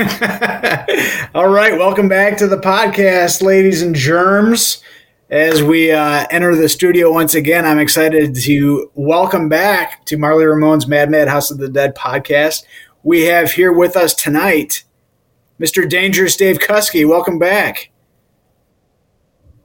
[1.34, 4.82] All right, welcome back to the podcast, ladies and germs.
[5.28, 10.46] As we uh, enter the studio once again, I'm excited to welcome back to Marly
[10.46, 12.64] Ramone's Mad Mad House of the Dead podcast.
[13.02, 14.84] We have here with us tonight
[15.60, 15.86] Mr.
[15.86, 17.06] Dangerous Dave Kuskie.
[17.06, 17.90] Welcome back.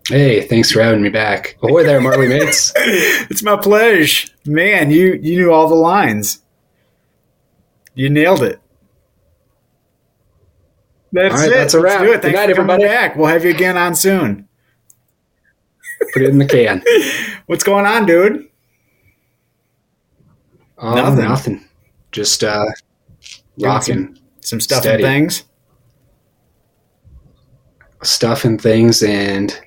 [0.10, 1.58] Hey, thanks for having me back.
[1.64, 2.74] Ahoy there, Marly mates.
[2.76, 4.28] it's my pleasure.
[4.46, 6.42] Man, you, you knew all the lines.
[7.94, 8.60] You nailed it.
[11.16, 11.54] That's All right, it.
[11.56, 12.02] that's a wrap.
[12.02, 12.14] Let's do it.
[12.16, 12.84] Good Thanks night, for coming everybody.
[12.94, 13.16] back.
[13.16, 14.48] We'll have you again on soon.
[16.14, 16.84] Put it in the can.
[17.46, 18.50] What's going on, dude?
[20.78, 21.24] Um, Nothing.
[21.24, 21.66] nothing.
[22.12, 22.66] Just uh,
[23.60, 25.04] rocking Some stuff Steady.
[25.04, 25.44] and things.
[28.04, 29.58] stuff and things, and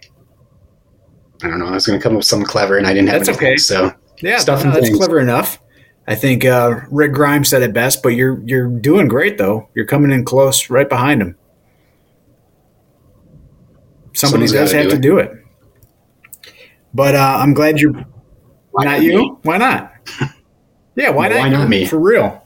[1.43, 1.67] I don't know.
[1.67, 3.47] I was going to come up with something clever, and I didn't have That's anything.
[3.49, 3.57] okay.
[3.57, 4.99] So Yeah, Stuff no, and that's things.
[4.99, 5.61] clever enough.
[6.09, 9.69] I think uh, Rick Grimes said it best, but you're you're doing great though.
[9.75, 11.37] You're coming in close, right behind him.
[14.15, 15.33] Somebody Someone's does have do to do it.
[16.95, 17.93] But uh, I'm glad you're
[18.73, 19.17] Why not not you.
[19.19, 19.33] me?
[19.43, 19.93] Why not?
[20.97, 21.43] Yeah, why Well, not?
[21.45, 21.87] why not me?
[21.87, 22.45] For real,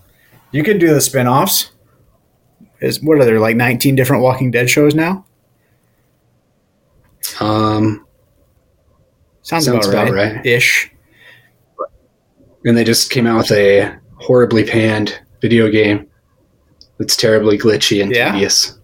[0.50, 1.70] you can do the spin-offs.
[2.82, 5.24] Is what are there like 19 different Walking Dead shows now?
[7.40, 8.04] um,
[9.40, 10.36] Sounds, Sounds about, about right.
[10.36, 10.44] right.
[10.46, 10.91] Ish.
[12.64, 16.06] And they just came out with a horribly panned video game
[16.98, 18.32] that's terribly glitchy and Yeah?
[18.32, 18.78] tedious.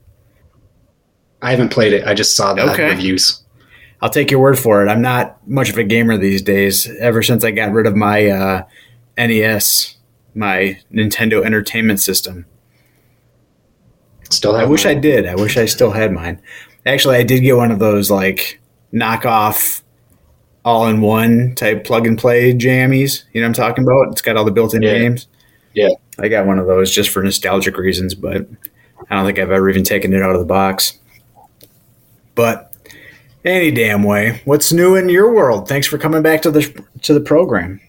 [1.40, 2.06] I haven't played it.
[2.06, 2.88] I just saw the Okay.
[2.90, 3.42] reviews.
[4.00, 4.88] I'll take your word for it.
[4.88, 6.88] I'm not much of a gamer these days.
[7.00, 8.62] Ever since I got rid of my uh,
[9.16, 9.96] NES,
[10.34, 12.46] my Nintendo Entertainment System.
[14.30, 15.26] Still, I wish I did.
[15.26, 16.40] I wish I still had mine.
[16.84, 18.60] Actually, I did get one of those like
[18.92, 19.82] knockoff,
[20.68, 23.24] all-in-one type plug-and-play jammies.
[23.32, 24.12] You know what I'm talking about?
[24.12, 24.98] It's got all the built-in Yeah.
[24.98, 25.26] games.
[25.72, 25.88] Yeah.
[26.18, 28.46] I got one of those just for nostalgic reasons, but
[29.08, 30.98] I don't think I've ever even taken it out of the box.
[32.34, 32.74] But
[33.46, 35.68] any damn way, what's new in your world?
[35.68, 37.80] Thanks for coming back to the to the program.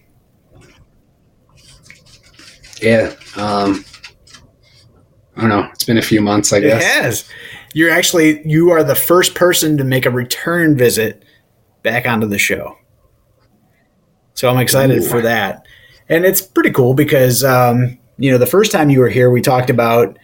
[2.80, 3.12] Yeah.
[3.36, 3.84] Um,
[5.36, 5.68] I don't know.
[5.74, 6.84] It's been a few months, I It guess.
[6.84, 7.24] has.
[7.74, 11.24] You're actually you are the first person to make a return visit
[11.82, 12.76] back onto the show.
[14.34, 15.08] So I'm excited Ooh.
[15.08, 15.66] for that.
[16.08, 19.40] And it's pretty cool because um, you know, the first time you were here we
[19.40, 20.18] talked about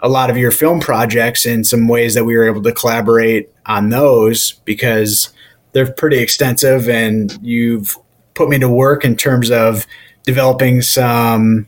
[0.00, 3.50] a lot of your film projects and some ways that we were able to collaborate
[3.66, 5.30] on those because
[5.72, 7.96] they're pretty extensive and you've
[8.34, 9.86] put me to work in terms of
[10.24, 11.66] developing some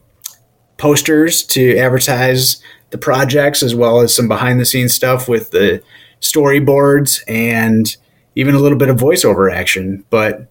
[0.77, 5.83] posters to advertise the projects as well as some behind the scenes stuff with the
[6.21, 7.97] storyboards and
[8.37, 10.05] even a little bit of voiceover action.
[10.11, 10.47] But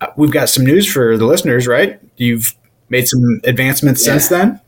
[0.00, 2.00] uh, we've got some news for the listeners, right?
[2.16, 2.54] You've
[2.88, 4.12] made some advancements Yeah.
[4.14, 4.60] since then.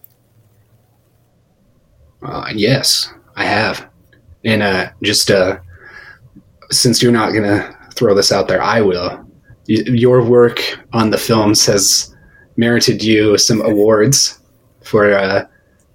[2.22, 3.88] Uh, yes, I have.
[4.44, 5.58] And uh, just uh,
[6.70, 9.10] since you're not going to throw this out there, I will.
[9.68, 10.60] Y- Your work
[10.92, 12.14] on the films has
[12.56, 14.38] merited you some awards
[14.82, 15.44] for uh,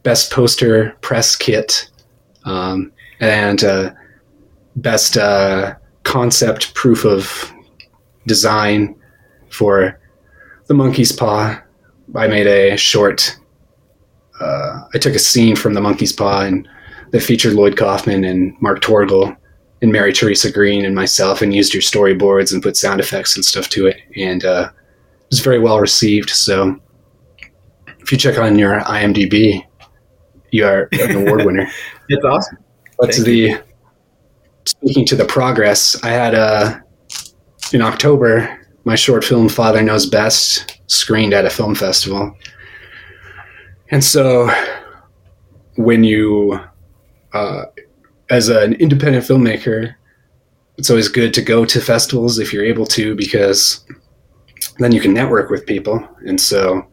[0.04, 1.90] best poster press kit
[2.46, 3.92] um, and uh,
[4.76, 7.52] best uh, concept proof of
[8.28, 8.96] design
[9.50, 10.00] for
[10.68, 11.62] the monkey's paw.
[12.16, 13.38] I made a short
[14.42, 16.68] uh, I took a scene from the Monkey's Paw and
[17.12, 19.36] that featured Lloyd Kaufman and Mark Torgl
[19.82, 23.46] and Mary Teresa Green and myself and used your storyboards and put sound effects and
[23.46, 23.98] stuff to it.
[24.16, 26.30] And uh, it was very well received.
[26.30, 26.80] So
[28.00, 29.66] if you check on your IMDb,
[30.52, 31.68] you are an award winner.
[32.10, 32.58] It's awesome.
[33.00, 33.58] But to the
[34.66, 36.80] speaking to the progress, I had uh,
[37.74, 42.36] in October my short film "Father Knows Best" screened at a film festival,
[43.90, 44.52] and so
[45.76, 46.60] when you,
[47.34, 47.64] uh,
[48.30, 49.96] as an independent filmmaker,
[50.78, 53.86] it's always good to go to festivals if you're able to because
[54.80, 56.86] then you can network with people, and so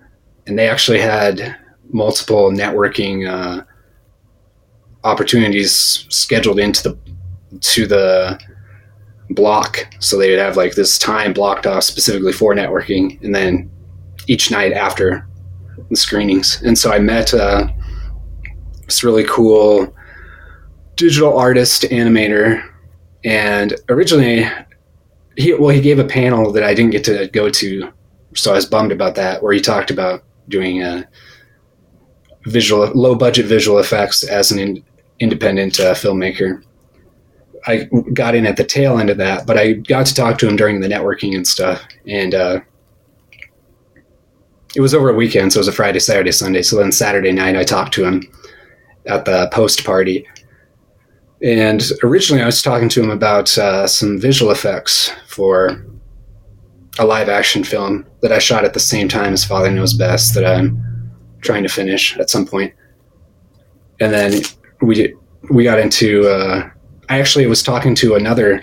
[0.46, 1.56] and they actually had
[1.90, 3.62] multiple networking uh,
[5.04, 6.98] opportunities scheduled into the
[7.60, 8.40] to the
[9.30, 9.86] block.
[10.00, 13.70] So they would have like this time blocked off specifically for networking and then
[14.26, 15.26] each night after
[15.90, 16.62] the screenings.
[16.62, 17.68] And so i met uh,
[18.84, 19.94] this really cool
[20.96, 22.66] digital artist animator
[23.24, 24.48] and originally
[25.36, 27.92] he well he gave a panel that i didn't get to go to
[28.34, 31.06] so i was bummed about that where he talked about doing a
[32.46, 34.84] visual low budget visual effects as an in,
[35.20, 36.62] independent uh, filmmaker
[37.66, 40.48] I got in at the tail end of that, but I got to talk to
[40.48, 41.82] him during the networking and stuff.
[42.06, 42.60] And uh,
[44.74, 46.62] it was over a weekend, so it was a Friday, Saturday, Sunday.
[46.62, 48.22] So then Saturday night, I talked to him
[49.06, 50.26] at the post party.
[51.42, 55.84] And originally, I was talking to him about uh, some visual effects for
[56.98, 60.34] a live action film that I shot at the same time as Father Knows Best
[60.34, 60.82] that I'm
[61.40, 62.74] trying to finish at some point.
[64.00, 64.42] And then
[64.80, 65.14] we
[65.50, 66.70] we got into uh,
[67.08, 68.62] I actually was talking to another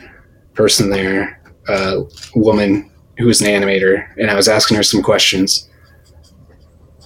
[0.54, 2.04] person there, a
[2.36, 5.70] woman who was an animator, and I was asking her some questions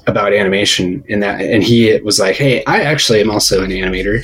[0.09, 4.23] about animation and that and he was like hey i actually am also an animator.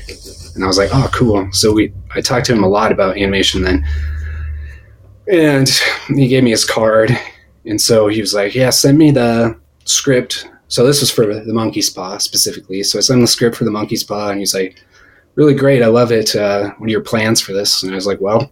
[0.55, 1.47] And i was like oh cool.
[1.51, 3.85] So we i talked to him a lot about animation then.
[5.31, 5.69] And
[6.07, 7.11] he gave me his card
[7.65, 10.49] and so he was like yeah send me the script.
[10.67, 12.83] So this was for the monkey's paw specifically.
[12.83, 14.83] So i sent him the script for the monkey's paw and he's like
[15.35, 15.83] really great.
[15.83, 16.35] I love it.
[16.35, 17.83] Uh, what are your plans for this?
[17.83, 18.51] And I was like, well,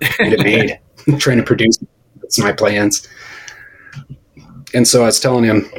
[0.00, 0.78] get it made.
[1.06, 1.78] I'm trying to produce.
[2.20, 3.08] That's my plans.
[4.74, 5.70] And so I was telling him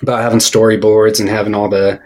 [0.00, 2.00] about having storyboards and having all the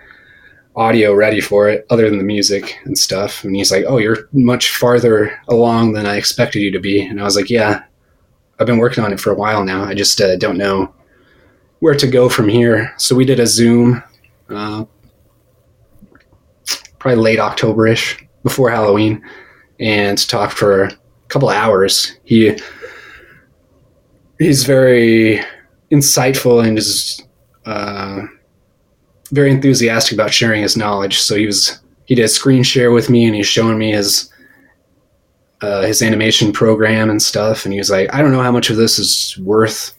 [0.74, 3.44] audio ready for it, other than the music and stuff.
[3.44, 7.20] And he's like, "Oh, you're much farther along than I expected you to be." And
[7.20, 7.82] I was like, "Yeah,
[8.58, 9.84] I've been working on it for a while now.
[9.84, 10.92] I just uh, don't know
[11.78, 14.02] where to go from here." So we did a Zoom
[14.50, 14.84] uh,
[17.06, 19.22] probably late October-ish before Halloween
[19.78, 20.98] and talked for a
[21.28, 22.18] couple hours.
[22.24, 22.58] He
[24.40, 25.40] he's very
[25.92, 27.22] insightful and is
[27.64, 28.22] uh,
[29.30, 31.20] very enthusiastic about sharing his knowledge.
[31.20, 34.28] So he was he did a screen share with me and he's showing me his
[35.60, 37.64] uh, his animation program and stuff.
[37.64, 39.96] And he was like, I don't know how much of this is worth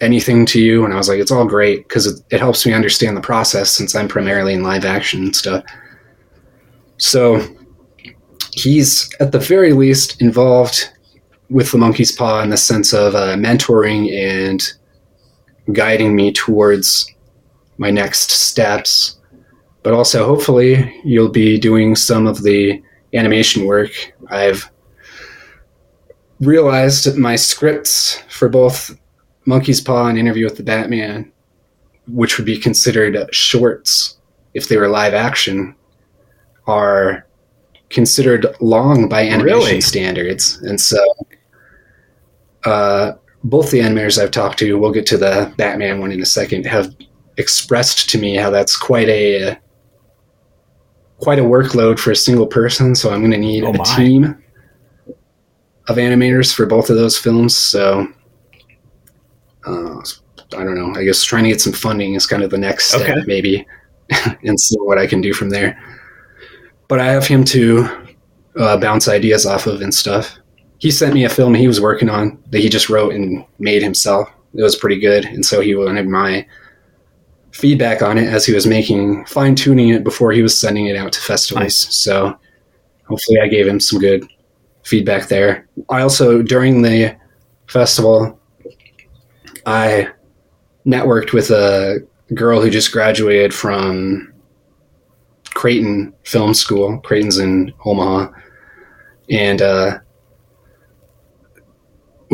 [0.00, 0.84] anything to you?
[0.84, 3.70] And I was like, it's all great because it, it helps me understand the process
[3.70, 5.64] since I'm primarily in live action and stuff.
[6.96, 7.46] So
[8.52, 10.90] he's at the very least involved
[11.50, 14.62] with the monkey's paw in the sense of uh, mentoring and
[15.72, 17.12] guiding me towards
[17.78, 19.18] my next steps.
[19.82, 22.82] But also, hopefully, you'll be doing some of the
[23.12, 23.90] animation work.
[24.28, 24.70] I've
[26.40, 28.98] realized my scripts for both
[29.46, 31.30] Monkey's Paw and Interview with the Batman,
[32.08, 34.18] which would be considered shorts
[34.54, 35.74] if they were live action,
[36.66, 37.26] are
[37.90, 39.80] considered long by animation really?
[39.80, 40.56] standards.
[40.62, 41.02] And so,
[42.64, 46.26] uh, both the animators I've talked to, we'll get to the Batman one in a
[46.26, 46.94] second, have
[47.36, 49.58] expressed to me how that's quite a
[51.18, 52.94] quite a workload for a single person.
[52.94, 54.42] So I'm going to need oh a team
[55.88, 57.56] of animators for both of those films.
[57.56, 58.06] So
[59.66, 60.00] uh,
[60.56, 60.98] I don't know.
[60.98, 63.22] I guess trying to get some funding is kind of the next step, okay.
[63.26, 63.66] maybe,
[64.42, 65.80] and see what I can do from there.
[66.88, 67.88] But I have him to
[68.56, 70.36] uh, bounce ideas off of and stuff.
[70.78, 73.82] He sent me a film he was working on that he just wrote and made
[73.82, 74.28] himself.
[74.54, 76.46] It was pretty good, and so he wanted my
[77.52, 80.96] feedback on it as he was making fine tuning it before he was sending it
[80.96, 81.62] out to festivals.
[81.62, 81.96] Nice.
[81.96, 82.36] So
[83.06, 84.26] hopefully, I gave him some good
[84.84, 85.66] feedback there.
[85.88, 87.16] I also during the
[87.66, 88.38] festival
[89.66, 90.08] I
[90.86, 94.32] networked with a girl who just graduated from
[95.54, 96.98] Creighton Film School.
[96.98, 98.30] Creighton's in Omaha,
[99.30, 99.98] and uh,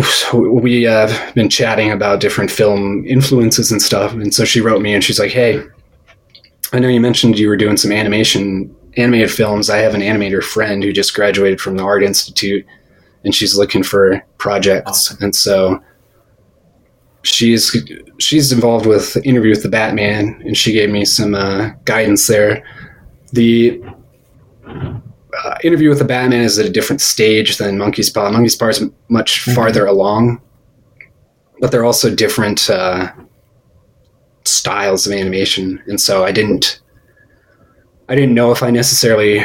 [0.02, 4.12] so we have been chatting about different film influences and stuff.
[4.12, 5.62] And so she wrote me, and she's like, "Hey,
[6.72, 9.70] I know you mentioned you were doing some animation animated films.
[9.70, 12.66] I have an animator friend who just graduated from the Art Institute,
[13.24, 15.18] and she's looking for projects, awesome.
[15.20, 15.80] and so
[17.22, 17.76] she's
[18.18, 22.64] she's involved with Interview with the Batman, and she gave me some uh, guidance there.
[23.32, 23.82] The
[24.66, 28.30] uh, Interview with the Batman is at a different stage than Monkey's Paw.
[28.30, 29.54] Monkey's Paw is much mm-hmm.
[29.54, 30.40] farther along,
[31.60, 33.12] but they're also different uh,
[34.44, 36.80] styles of animation, and so I didn't
[38.08, 39.44] I didn't know if I necessarily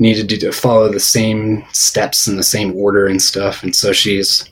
[0.00, 4.50] needed to follow the same steps in the same order and stuff, and so she's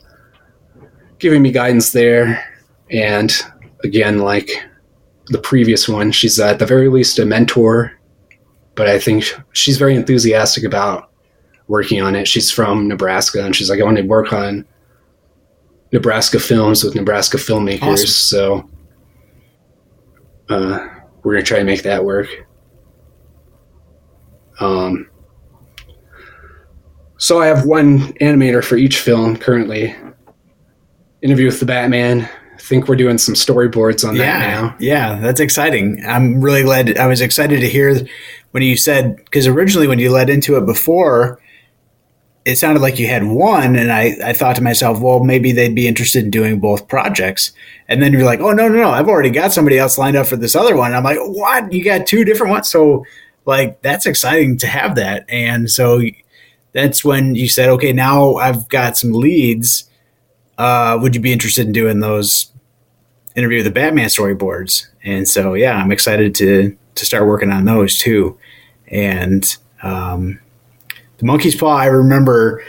[1.19, 2.43] giving me guidance there.
[2.91, 3.33] And
[3.83, 4.49] again, like
[5.27, 7.91] the previous one, she's at the very least a mentor,
[8.75, 11.11] but I think she's very enthusiastic about
[11.67, 12.27] working on it.
[12.27, 14.65] She's from Nebraska, and she's like, I want to work on
[15.91, 17.81] Nebraska films with Nebraska filmmakers.
[17.81, 18.07] Awesome.
[18.07, 18.69] So
[20.49, 20.87] uh,
[21.23, 22.27] we're gonna try to make that work.
[24.59, 25.09] Um,
[27.17, 29.95] so I have one animator for each film currently.
[31.21, 32.29] Interview with the Batman.
[32.55, 34.75] I think we're doing some storyboards on yeah, that now.
[34.79, 36.03] Yeah, that's exciting.
[36.05, 36.97] I'm really glad.
[36.97, 38.05] I was excited to hear
[38.51, 41.39] when you said because originally when you led into it before,
[42.45, 45.75] it sounded like you had one, and I, I thought to myself, well, maybe they'd
[45.75, 47.51] be interested in doing both projects.
[47.89, 50.27] And then you're like, oh no, no, no, I've already got somebody else lined up
[50.27, 50.93] for this other one.
[50.93, 51.73] I'm like, what?
[51.73, 52.69] You got two different ones?
[52.69, 53.05] So
[53.45, 55.25] like that's exciting to have that.
[55.29, 56.01] And so
[56.73, 59.86] that's when you said, okay, now I've got some leads.
[60.57, 62.51] Uh, would you be interested in doing those
[63.35, 64.87] interview with the Batman storyboards?
[65.03, 68.37] And so, yeah, I'm excited to to start working on those too.
[68.87, 69.45] And
[69.83, 70.39] um,
[71.17, 72.63] the Monkey's Paw, I remember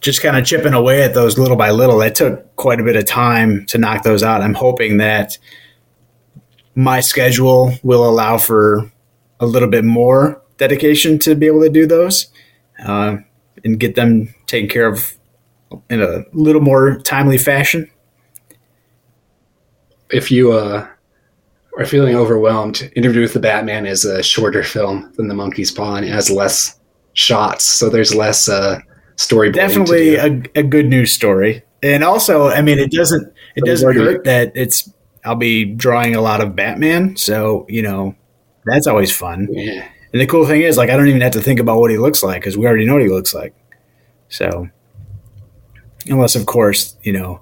[0.00, 2.00] just kind of chipping away at those little by little.
[2.02, 4.42] It took quite a bit of time to knock those out.
[4.42, 5.38] I'm hoping that
[6.74, 8.90] my schedule will allow for
[9.40, 12.28] a little bit more dedication to be able to do those
[12.84, 13.16] uh,
[13.64, 15.17] and get them taken care of
[15.90, 17.90] in a little more timely fashion.
[20.10, 20.86] If you uh,
[21.78, 25.96] are feeling overwhelmed, Interview with the Batman is a shorter film than The Monkey's Paw
[25.96, 26.78] and it has less
[27.12, 28.80] shots, so there's less uh,
[29.16, 29.52] story.
[29.52, 34.24] Definitely a, a good news story, and also, I mean, it doesn't it doesn't hurt
[34.24, 34.90] that it's
[35.24, 38.14] I'll be drawing a lot of Batman, so you know
[38.64, 39.48] that's always fun.
[39.50, 39.86] Yeah.
[40.12, 41.98] And the cool thing is, like, I don't even have to think about what he
[41.98, 43.54] looks like because we already know what he looks like.
[44.28, 44.68] So,
[46.08, 47.40] unless, of course, you know,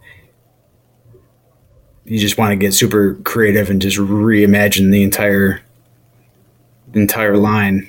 [2.04, 5.62] you just want to get super creative and just reimagine the entire
[6.94, 7.88] entire line.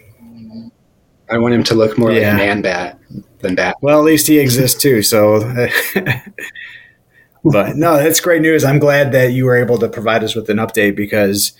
[1.29, 2.29] I want him to look more yeah.
[2.29, 2.99] like Man Bat
[3.39, 3.77] than Bat.
[3.81, 5.01] Well, at least he exists too.
[5.01, 5.41] So,
[7.43, 8.63] but no, that's great news.
[8.63, 11.53] I'm glad that you were able to provide us with an update because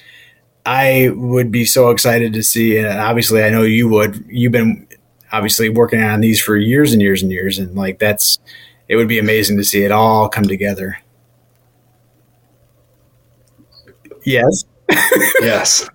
[0.65, 4.24] I would be so excited to see, and obviously I know you would.
[4.27, 4.88] You've been
[5.31, 8.39] obviously working on these for years and years and years, and like that's
[8.88, 10.98] it would be amazing to see it all come together.
[14.24, 14.65] Yes.
[15.41, 15.89] yes.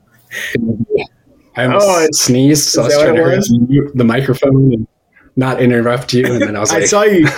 [1.55, 4.89] I almost oh, sneezed, so I was trying to mute the microphone and
[5.37, 6.27] not interrupt you.
[6.27, 7.29] And then I was like, I saw you.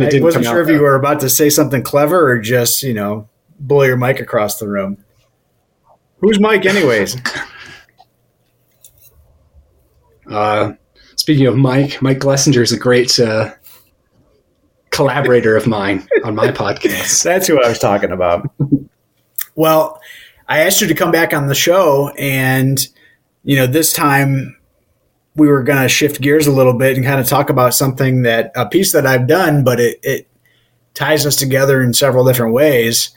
[0.00, 3.28] I wasn't sure if you were about to say something clever or just, you know,
[3.58, 5.02] blow your mic across the room.
[6.20, 7.16] Who's Mike, anyways?
[10.30, 10.72] uh,
[11.16, 13.52] speaking of Mike, Mike Glessinger is a great uh,
[14.92, 17.22] collaborator of mine on my podcast.
[17.24, 18.48] That's who I was talking about.
[19.56, 20.00] well,
[20.48, 22.78] I asked you to come back on the show, and
[23.42, 24.56] you know, this time
[25.34, 28.22] we were going to shift gears a little bit and kind of talk about something
[28.22, 30.28] that a piece that I've done, but it, it
[30.94, 33.10] ties us together in several different ways.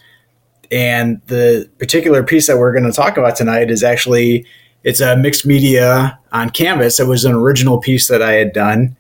[0.71, 4.45] And the particular piece that we're going to talk about tonight is actually
[4.83, 6.99] it's a mixed media on canvas.
[6.99, 8.95] It was an original piece that I had done,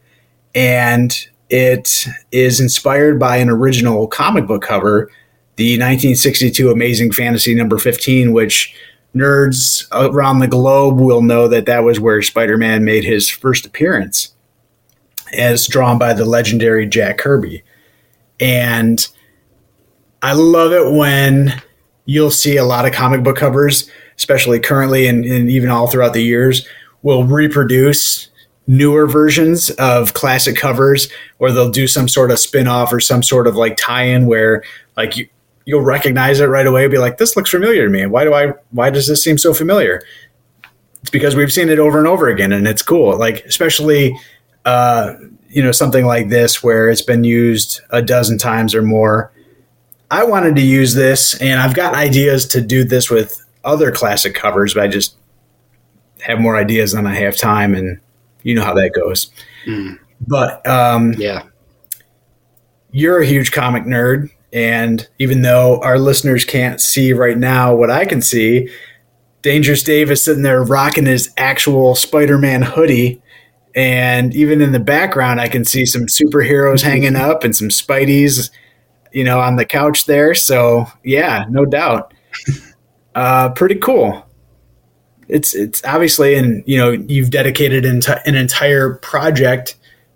[0.53, 5.11] and it is inspired by an original comic book cover,
[5.57, 8.75] the 1962 Amazing Fantasy number 15, which
[9.15, 14.33] nerds around the globe will know that that was where Spider-Man made his first appearance,
[15.37, 17.63] as drawn by the legendary Jack Kirby,
[18.39, 19.07] and
[20.21, 21.61] I love it when
[22.05, 26.13] you'll see a lot of comic book covers, especially currently and, and even all throughout
[26.13, 26.67] the years,
[27.01, 28.29] will reproduce
[28.67, 31.07] newer versions of classic covers
[31.39, 34.63] or they'll do some sort of spin-off or some sort of like tie-in where
[34.97, 35.27] like you,
[35.65, 38.05] you'll recognize it right away be like this looks familiar to me.
[38.05, 40.03] Why do i why does this seem so familiar?
[41.01, 43.17] It's because we've seen it over and over again and it's cool.
[43.17, 44.17] Like especially
[44.65, 45.13] uh
[45.55, 49.31] you know something like this where it's been used a dozen times or more.
[50.11, 54.35] I wanted to use this, and I've got ideas to do this with other classic
[54.35, 55.15] covers, but I just
[56.21, 57.99] have more ideas than I have time, and
[58.45, 59.29] you know how that goes.
[59.67, 59.97] Mm.
[60.25, 61.43] But um, Yeah.
[62.91, 67.91] you're a huge comic nerd, and even though our listeners can't see right now what
[67.91, 68.69] I can see,
[69.41, 73.21] Dangerous Dave is sitting there rocking his actual Spider-Man hoodie.
[73.75, 78.49] And even in the background, I can see some superheroes hanging up and some Spideys,
[79.11, 80.33] you know, on the couch there.
[80.33, 82.13] So yeah, no doubt,
[83.15, 84.25] uh, pretty cool.
[85.27, 89.75] It's it's obviously, and you know, you've dedicated enti- an entire project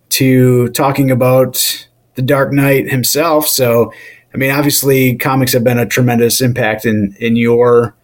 [0.10, 3.48] to talking about the Dark Knight himself.
[3.48, 3.94] So,
[4.34, 7.96] I mean, obviously, comics have been a tremendous impact in in your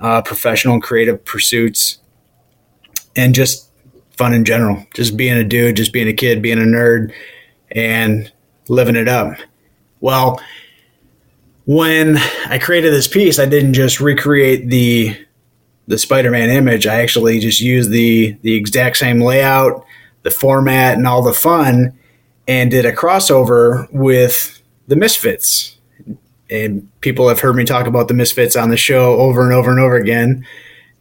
[0.00, 1.98] uh, professional and creative pursuits,
[3.14, 3.68] and just
[4.16, 4.86] fun in general.
[4.94, 7.12] Just being a dude, just being a kid, being a nerd,
[7.70, 8.32] and
[8.68, 9.36] living it up.
[10.00, 10.40] Well,
[11.66, 15.16] when I created this piece, I didn't just recreate the
[15.86, 16.86] the Spider-Man image.
[16.86, 19.84] I actually just used the the exact same layout,
[20.22, 21.96] the format, and all the fun,
[22.48, 25.76] and did a crossover with the Misfits.
[26.48, 29.70] And people have heard me talk about the Misfits on the show over and over
[29.70, 30.46] and over again.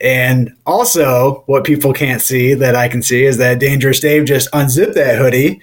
[0.01, 4.49] And also, what people can't see that I can see is that Dangerous Dave just
[4.53, 5.61] unzipped that hoodie.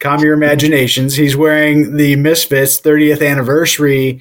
[0.00, 1.14] Calm your imaginations.
[1.14, 4.20] He's wearing the Misfits 30th anniversary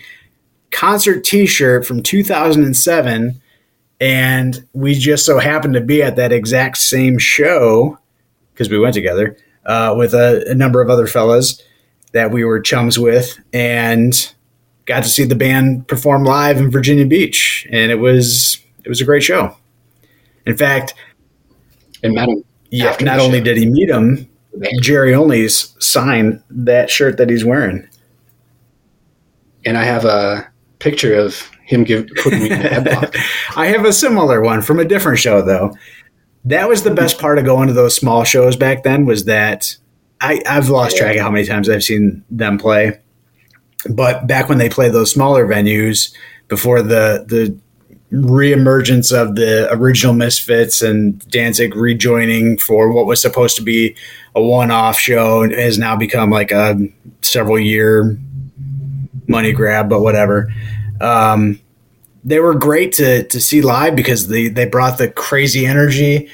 [0.70, 3.41] concert t shirt from 2007.
[4.02, 7.98] And we just so happened to be at that exact same show
[8.52, 11.62] because we went together uh, with a, a number of other fellas
[12.12, 14.34] that we were chums with and
[14.86, 17.66] got to see the band perform live in Virginia Beach.
[17.72, 19.56] And it was it was a great show.
[20.48, 20.96] In fact,
[22.02, 23.44] And Madam, yeah, not only show.
[23.44, 24.28] did he meet him,
[24.82, 27.88] Jerry Only's signed that shirt that he's wearing.
[29.64, 33.16] and I have a picture of him give, putting me in a headlock.
[33.56, 35.76] I have a similar one from a different show though.
[36.46, 39.76] That was the best part of going to those small shows back then was that
[40.20, 43.00] I, I've lost track of how many times I've seen them play.
[43.90, 46.14] But back when they played those smaller venues
[46.48, 47.58] before the the
[48.12, 53.96] reemergence of the original Misfits and Danzig rejoining for what was supposed to be
[54.36, 56.78] a one-off show and has now become like a
[57.22, 58.18] several year
[59.28, 60.54] money grab, but whatever.
[61.00, 61.61] Um,
[62.24, 66.30] they were great to to see live because they they brought the crazy energy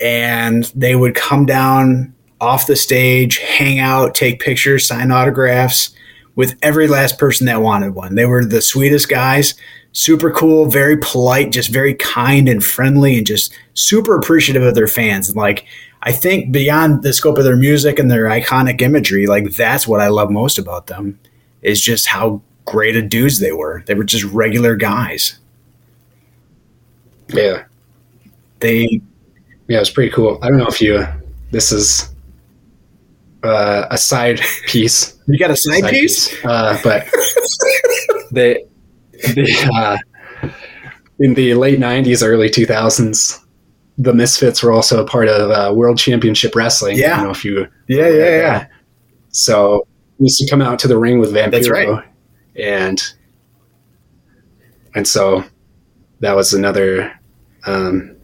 [0.00, 5.94] and they would come down off the stage, hang out, take pictures, sign autographs
[6.36, 8.14] with every last person that wanted one.
[8.14, 9.54] They were the sweetest guys,
[9.92, 14.86] super cool, very polite, just very kind and friendly and just super appreciative of their
[14.86, 15.28] fans.
[15.28, 15.66] And like
[16.02, 20.00] I think beyond the scope of their music and their iconic imagery, like that's what
[20.00, 21.18] I love most about them
[21.62, 23.82] is just how great of dudes they were.
[23.86, 25.38] They were just regular guys.
[27.28, 27.64] Yeah.
[28.60, 29.00] They
[29.68, 30.38] Yeah, it's pretty cool.
[30.42, 31.06] I don't know if you,
[31.50, 32.12] this is
[33.42, 35.18] uh, a side piece.
[35.26, 36.32] you got a side, piece?
[36.44, 37.06] Uh, but
[38.32, 38.64] they,
[39.12, 40.48] the, uh,
[41.18, 43.38] in the late 90s, early 2000s,
[43.98, 46.96] the Misfits were also a part of uh, World Championship Wrestling.
[46.96, 47.16] I Yeah.
[47.16, 48.66] don't know if you Yeah, yeah, yeah.
[49.30, 49.86] So
[50.18, 51.50] we used to come out to the ring with Vampiro.
[51.50, 52.04] That's right.
[52.56, 53.00] And
[54.94, 55.44] and so
[56.20, 57.12] that was another
[57.66, 58.16] um,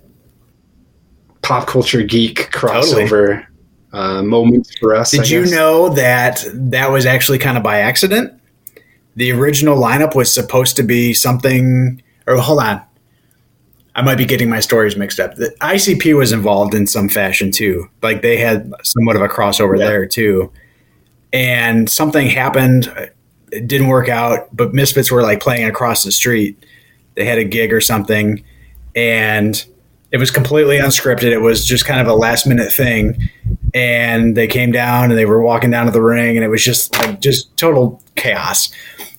[1.43, 3.47] pop culture geek crossover
[3.93, 5.13] uh, moment for us.
[5.13, 8.33] Did you know that that was actually kind of by accident?
[9.15, 12.03] The original lineup was supposed to be something.
[12.27, 12.83] Or hold on,
[13.95, 15.37] I might be getting my stories mixed up.
[15.37, 17.89] The ICP was involved in some fashion too.
[18.03, 19.87] Like they had somewhat of a crossover Yeah.
[19.87, 20.53] there too.
[21.33, 22.93] And something happened.
[23.53, 26.65] It didn't work out, but Misfits were like playing across the street.
[27.15, 28.45] They had a gig or something,
[28.95, 29.65] and
[30.13, 31.33] it was completely unscripted.
[31.33, 33.29] It was just kind of a last minute thing
[33.75, 36.65] and they came down and they were walking down to the ring and it was
[36.65, 38.71] just like just total chaos.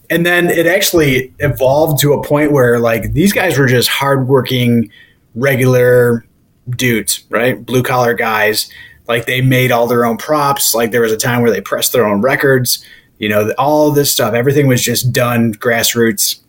[0.09, 4.89] And then it actually evolved to a point where like these guys were just hardworking
[5.35, 6.25] regular
[6.71, 7.63] dudes right?
[7.63, 8.69] Blue collar guys.
[9.07, 10.73] Like they made all their own props.
[10.73, 12.83] Like there was a time where they pressed their own records
[13.19, 16.39] you know all this stuff everything was just done grassroots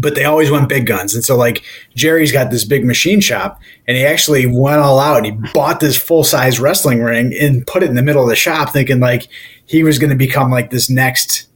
[0.00, 1.14] but they always want big guns.
[1.14, 1.62] And so like
[1.94, 5.80] Jerry's got this big machine shop and he actually went all out and he bought
[5.80, 9.00] this full size wrestling ring and put it in the middle of the shop thinking
[9.00, 9.28] like
[9.66, 11.48] he was going to become like this next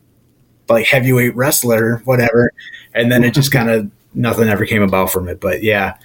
[0.69, 2.53] like heavyweight wrestler, whatever.
[2.95, 5.41] And then it just kind of nothing ever came about from it.
[5.41, 5.97] But yeah,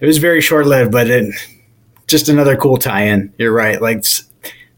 [0.00, 1.32] it was very short lived, but it
[2.06, 3.32] just another cool tie in.
[3.38, 3.80] You're right.
[3.80, 4.04] Like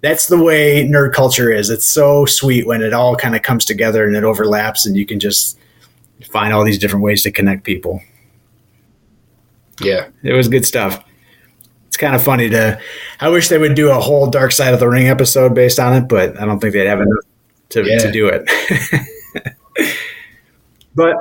[0.03, 1.71] that's the way nerd culture is.
[1.71, 5.07] It's so sweet when it all kind of comes together and it overlaps and you
[5.07, 5.59] can just
[6.31, 8.03] find all these different ways to connect people.
[9.81, 10.09] Yeah.
[10.23, 11.03] It was good stuff.
[11.87, 12.81] It's kind of funny to.
[13.21, 15.95] I wish they would do a whole Dark Side of the Ring episode based on
[15.95, 17.25] it, but I don't think they'd have enough
[17.71, 17.99] to, Yeah.
[17.99, 19.57] to do it.
[20.95, 21.17] but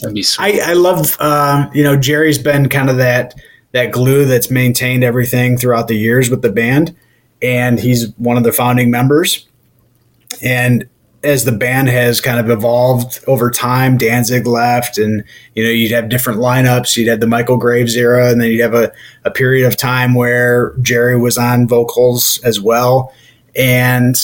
[0.00, 0.60] That'd be sweet.
[0.60, 3.34] I, I love, uh, you know, Jerry's been kind of that
[3.72, 6.94] that glue that's maintained everything throughout the years with the band,
[7.42, 9.46] and he's one of the founding members.
[10.42, 10.88] And
[11.24, 15.24] as the band has kind of evolved over time, Danzig left, and
[15.54, 16.96] you know, you'd have different lineups.
[16.96, 18.92] You'd have the Michael Graves era, and then you'd have a,
[19.24, 23.12] a period of time where Jerry was on vocals as well.
[23.54, 24.16] And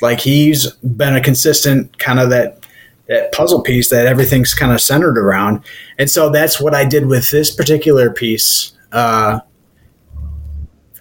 [0.00, 2.64] like he's been a consistent kind of that
[3.08, 5.62] that puzzle piece that everything's kind of centered around.
[5.98, 9.40] And so that's what I did with this particular piece uh,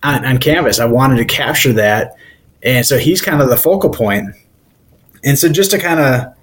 [0.05, 0.79] on, on canvas.
[0.79, 2.15] I wanted to capture that.
[2.63, 4.35] And so he's kind of the focal point.
[5.23, 6.33] And so just to kind of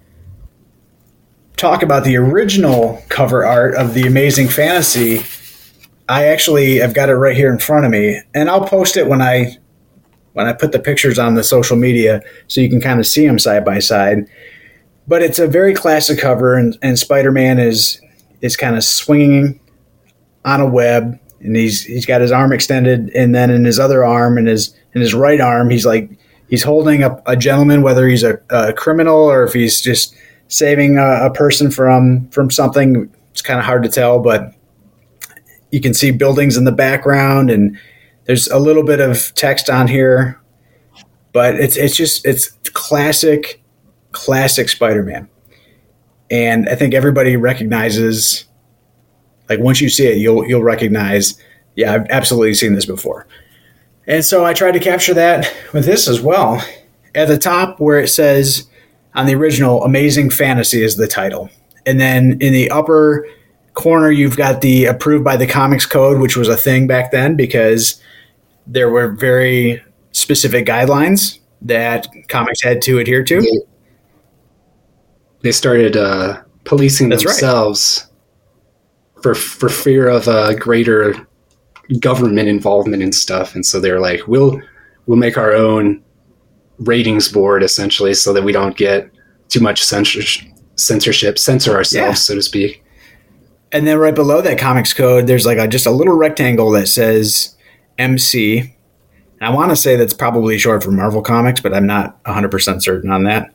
[1.57, 5.22] talk about the original cover art of the Amazing Fantasy,
[6.09, 9.07] I actually have got it right here in front of me, and I'll post it
[9.07, 9.57] when I
[10.33, 13.27] when I put the pictures on the social media so you can kind of see
[13.27, 14.27] them side by side
[15.07, 18.01] but it's a very classic cover and, and spider-man is
[18.40, 19.61] is kind of swinging
[20.44, 24.05] on a web and he's he's got his arm extended and then in his other
[24.05, 26.11] arm and his in his right arm he's like
[26.48, 30.14] he's holding a, a gentleman whether he's a, a criminal or if he's just
[30.48, 34.55] saving a, a person from from something it's kind of hard to tell but
[35.70, 37.78] you can see buildings in the background and
[38.24, 40.40] there's a little bit of text on here
[41.33, 43.62] but it's it's just it's classic
[44.12, 45.28] classic Spider-Man.
[46.31, 48.44] And I think everybody recognizes
[49.53, 51.38] like once you see it you'll you'll recognize
[51.75, 53.27] yeah, I've absolutely seen this before.
[54.07, 56.65] And so I tried to capture that with this as well.
[57.15, 58.69] At the top where it says
[59.15, 61.51] on the original Amazing Fantasy is the title.
[61.87, 63.27] And then in the upper
[63.75, 67.37] corner you've got the approved by the Comics Code, which was a thing back then
[67.37, 68.01] because
[68.67, 73.65] there were very specific guidelines that comics had to adhere to.
[75.43, 78.07] they started uh, policing That's themselves
[79.23, 81.15] for for fear of a greater
[82.01, 83.55] government involvement and stuff.
[83.55, 84.61] And so they're like, we'll
[85.07, 86.03] we'll make our own
[86.79, 89.11] ratings board essentially, so that we don't get
[89.49, 92.15] too much censorship, censorship, censor ourselves, Yeah.
[92.15, 92.83] so to speak.
[93.71, 96.89] And then right below that comics code, there's like a, just a little rectangle that
[96.89, 97.57] says
[97.99, 98.59] MC.
[98.59, 98.71] And
[99.41, 103.11] I want to say that's probably short for Marvel Comics, but I'm not 100% certain
[103.11, 103.53] on that.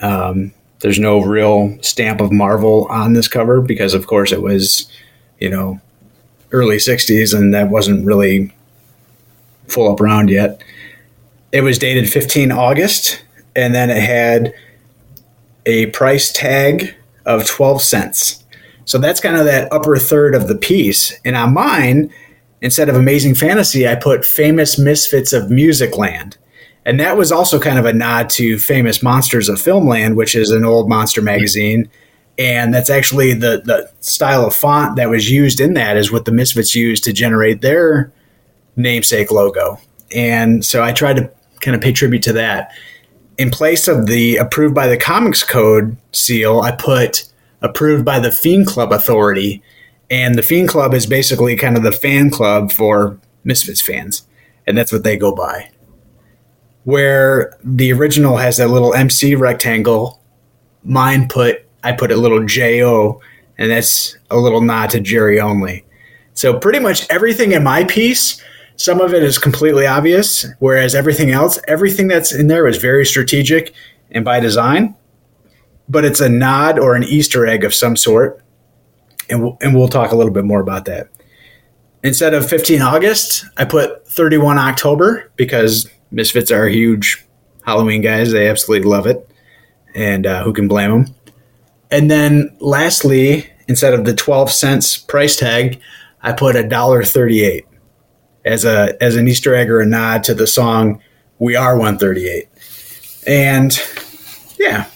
[0.00, 4.90] Um, there's no real stamp of Marvel on this cover because, of course, it was,
[5.38, 5.80] you know,
[6.50, 8.52] early 60s and that wasn't really
[9.68, 10.62] full up around yet.
[11.52, 13.22] It was dated 15 August
[13.54, 14.52] and then it had
[15.64, 16.94] a price tag
[17.26, 18.44] of 12 cents.
[18.84, 21.12] So that's kind of that upper third of the piece.
[21.24, 22.12] And on mine,
[22.60, 26.36] instead of Amazing Fantasy, I put Famous Misfits of Musicland.
[26.84, 30.50] And that was also kind of a nod to Famous Monsters of Filmland, which is
[30.50, 31.88] an old monster magazine.
[32.38, 36.24] And that's actually the, the style of font that was used in that is what
[36.24, 38.12] the Misfits used to generate their
[38.74, 39.78] namesake logo.
[40.14, 42.72] And so I tried to kind of pay tribute to that.
[43.38, 47.24] In place of the approved by the Comics Code seal, I put
[47.60, 49.62] approved by the Fiend Club Authority.
[50.10, 54.26] And the Fiend Club is basically kind of the fan club for Misfits fans.
[54.66, 55.70] And that's what they go by.
[56.84, 60.20] Where the original has that little MC rectangle,
[60.82, 63.20] mine put, I put a little JO,
[63.58, 65.84] and that's a little nod to Jerry Only.
[66.34, 68.42] So pretty much everything in my piece,
[68.76, 73.06] some of it is completely obvious, whereas everything else, everything that's in there is very
[73.06, 73.74] strategic
[74.10, 74.96] and by design
[75.92, 78.42] but it's a nod or an Easter egg of some sort.
[79.28, 81.08] And we'll, and we'll talk a little bit more about that.
[82.02, 87.24] Instead of 15 August, I put 31 October because Misfits are huge
[87.64, 88.32] Halloween guys.
[88.32, 89.28] They absolutely love it.
[89.94, 91.14] And uh, who can blame them?
[91.90, 95.80] And then lastly, instead of the 12 cents price tag,
[96.22, 97.66] I put a dollar 38
[98.44, 101.00] as a as an Easter egg or a nod to the song
[101.38, 102.48] "We Are 138."
[103.26, 103.78] And
[104.58, 104.86] yeah,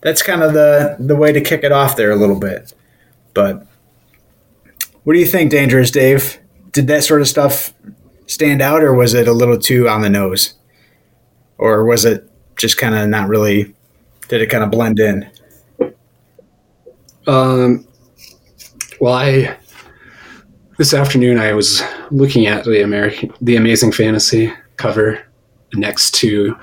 [0.00, 2.72] that's kind of the the way to kick it off there a little bit.
[3.34, 3.66] But
[5.04, 6.38] what do you think, Dangerous Dave?
[6.72, 7.72] Did that sort of stuff
[8.30, 10.54] stand out, or was it a little too on the nose,
[11.58, 13.74] or was it just kind of not really?
[14.28, 15.28] Did it kind of blend in?
[17.26, 17.86] Um,
[19.00, 19.56] well, I
[20.78, 25.20] this afternoon I was looking at the American, the Amazing Fantasy cover
[25.74, 26.56] next to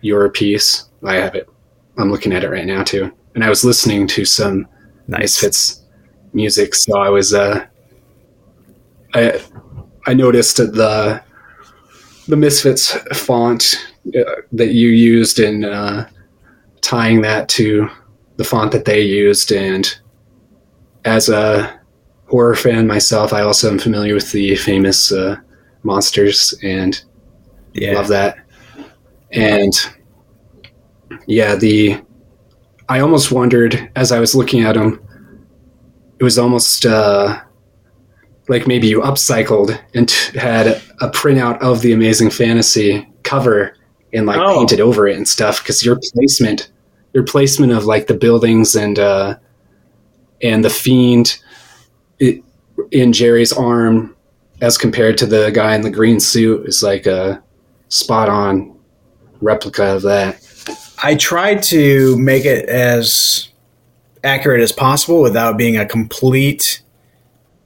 [0.00, 0.88] your piece.
[1.04, 1.48] I have it.
[1.98, 4.66] I'm looking at it right now too, and I was listening to some
[5.06, 5.36] Nice.
[5.38, 5.82] fits
[6.32, 6.74] music.
[6.74, 7.66] So I was uh,
[9.14, 9.40] I
[10.06, 11.22] I noticed the
[12.28, 13.76] the Misfits font
[14.16, 16.08] uh, that you used in uh,
[16.80, 17.88] tying that to
[18.36, 19.92] the font that they used, and
[21.04, 21.78] as a
[22.26, 25.36] horror fan myself, I also am familiar with the famous uh,
[25.82, 27.00] monsters and
[27.74, 27.94] Yeah.
[27.94, 28.38] love that.
[29.32, 29.72] And
[31.26, 32.00] yeah, the
[32.88, 35.00] I almost wondered as I was looking at them,
[36.18, 37.40] it was almost uh,
[38.48, 40.66] like maybe you upcycled and t- had
[41.00, 43.76] a printout of the Amazing Fantasy cover
[44.12, 44.58] and like Oh.
[44.58, 46.70] painted over it and stuff because your placement,
[47.12, 49.36] your placement of like the buildings and uh,
[50.42, 51.38] and the fiend
[52.18, 52.42] it,
[52.90, 54.16] in Jerry's arm
[54.60, 57.42] as compared to the guy in the green suit is like a
[57.88, 58.76] spot on
[59.40, 60.38] replica of that.
[61.02, 63.48] I tried to make it as
[64.22, 66.82] accurate as possible without being a complete,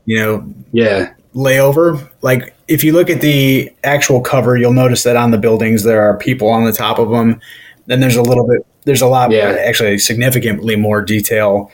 [0.06, 2.10] you know, Yeah, layover.
[2.22, 6.02] Like if you look at the actual cover, you'll notice that on the buildings there
[6.02, 7.40] are people on the top of them.
[7.86, 9.56] Then there's a little bit, there's a lot, Yeah.
[9.64, 11.70] actually significantly more detail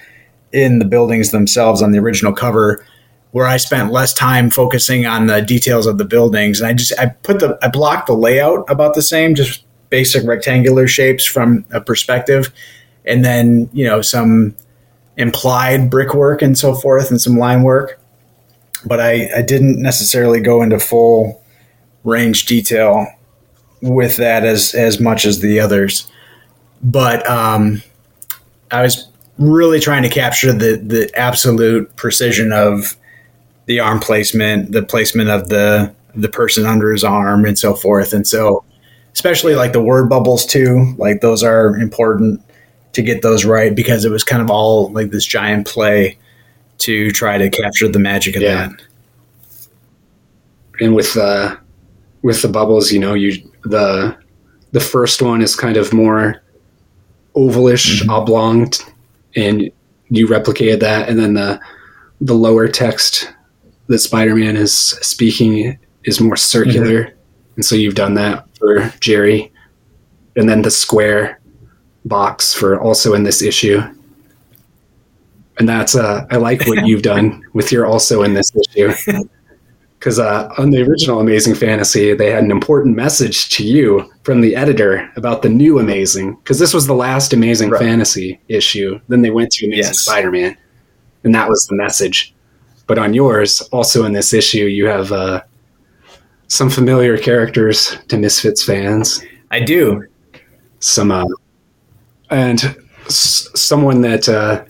[0.52, 2.84] in the buildings themselves on the original cover.
[3.32, 6.92] Where I spent less time focusing on the details of the buildings, and I just
[6.98, 11.64] I put the I blocked the layout about the same, just basic rectangular shapes from
[11.72, 12.52] a perspective,
[13.04, 14.56] and then you know some
[15.16, 17.99] implied brickwork and so forth, and some line work
[18.84, 21.42] but I, I didn't necessarily go into full
[22.04, 23.06] range detail
[23.82, 26.10] with that as as much as the others.
[26.82, 27.82] But um,
[28.70, 32.96] I was really trying to capture the the absolute precision of
[33.66, 38.12] the arm placement, the placement of the the person under his arm, and so forth.
[38.12, 38.64] And so,
[39.12, 42.42] especially like the word bubbles too, like those are important
[42.92, 46.18] to get those right because it was kind of all like this giant play
[46.80, 48.68] to try to capture the magic of Yeah.
[48.68, 48.82] that.
[50.80, 51.56] and with uh,
[52.22, 53.32] with the bubbles, you know, you
[53.64, 54.16] the
[54.72, 56.42] the first one is kind of more
[57.36, 58.70] ovalish, oblong,
[59.36, 59.70] and
[60.08, 61.60] you replicated that, and then the
[62.20, 63.32] the lower text
[63.88, 67.12] that Spider-Man is speaking is more circular,
[67.56, 69.52] and so you've done that for Jerry,
[70.36, 71.40] and then the square
[72.06, 73.80] box for also in this issue.
[75.60, 78.94] And that's uh, I like what you've done with your also in this issue
[79.98, 84.40] because uh, on the original Amazing Fantasy, they had an important message to you from
[84.40, 87.82] the editor about the new Amazing, because this was the last Amazing Right.
[87.82, 88.98] Fantasy issue.
[89.08, 90.00] Then they went to Amazing Yes.
[90.00, 90.56] Spider-Man,
[91.24, 92.34] and that was the message.
[92.86, 95.42] But on yours, also in this issue, you have uh,
[96.48, 99.22] some familiar characters to Misfits fans.
[99.50, 100.06] I do.
[100.78, 101.26] Some uh,
[102.30, 104.64] and s- someone that uh,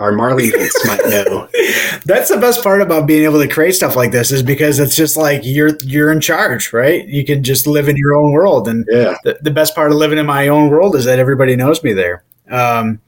[0.00, 1.48] our Marly mates might know.
[2.06, 4.96] That's the best part about being able to create stuff like this is because it's
[4.96, 7.06] just like you're you're in charge, right?
[7.06, 9.98] You can just live in your own world, and Yeah, the, the best part of
[9.98, 12.24] living in my own world is that everybody knows me there.
[12.50, 13.00] Um,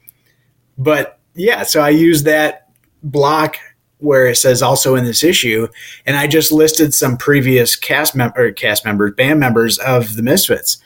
[0.76, 2.68] but yeah, so I use that
[3.02, 3.56] block
[3.98, 5.68] where it says also in this issue,
[6.04, 10.76] and I just listed some previous cast member cast members, band members of the Misfits,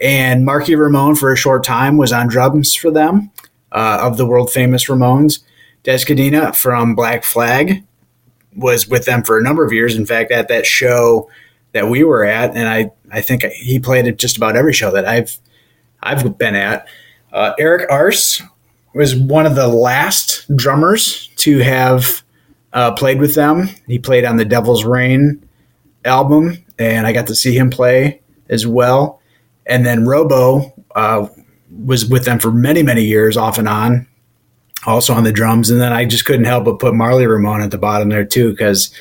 [0.00, 3.30] and Marky Ramone for a short time was on drums for them
[3.70, 5.44] uh, of the world famous Ramones.
[5.84, 7.84] Dez Cadena from Black Flag
[8.54, 9.96] was with them for a number of years.
[9.96, 11.28] In fact, at that show
[11.72, 14.90] that we were at, and I, I think he played at just about every show
[14.92, 15.38] that I've
[16.02, 16.86] I've been at.
[17.32, 18.42] Uh, Eric Arce
[18.94, 22.22] was one of the last drummers to have
[22.72, 23.68] uh, played with them.
[23.86, 25.48] He played on the Devil's Rain
[26.04, 29.20] album, and I got to see him play as well.
[29.66, 31.28] And then Robo uh,
[31.70, 34.06] was with them for many, many years, off and on,
[34.86, 35.70] also on the drums.
[35.70, 38.50] And then I just couldn't help but put Marly Ramon at the bottom there too,
[38.50, 38.92] because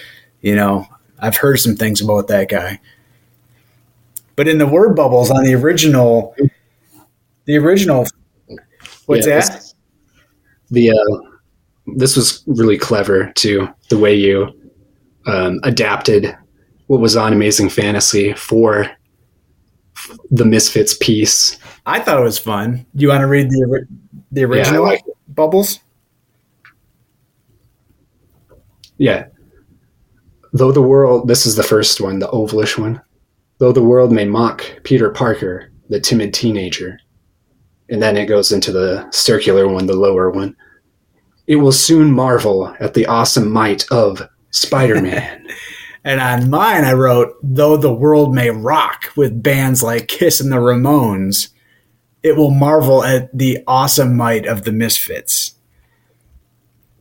[0.41, 0.86] you know
[1.20, 2.80] I've heard some things about that guy.
[4.36, 6.36] But in the word bubbles on the original,
[7.46, 8.06] the original,
[9.06, 9.52] what's Yeah, that?
[9.52, 9.76] this-
[10.70, 11.30] The uh,
[11.98, 13.67] this was really clever too.
[13.89, 14.48] The way you
[15.28, 16.36] um, adapted
[16.88, 18.89] what was on Amazing Fantasy for
[20.32, 21.58] the Misfits piece.
[21.86, 22.86] I thought it was fun.
[22.96, 23.86] Do you want to read the
[24.32, 25.02] the Yeah, I original like
[25.36, 25.80] bubbles?
[28.98, 29.28] Yeah.
[30.54, 33.02] Though the world, this is the first one, the ovalish one.
[33.58, 37.00] Though the world may mock Peter Parker, the timid teenager.
[37.89, 40.56] And then it goes into the circular one, the lower one.
[41.48, 45.48] It will soon marvel at the awesome might of Spider Man.
[46.04, 50.52] And on mine, I wrote, though the world may rock with bands like Kiss and
[50.52, 51.50] the Ramones,
[52.24, 55.54] it will marvel at the awesome might of the Misfits.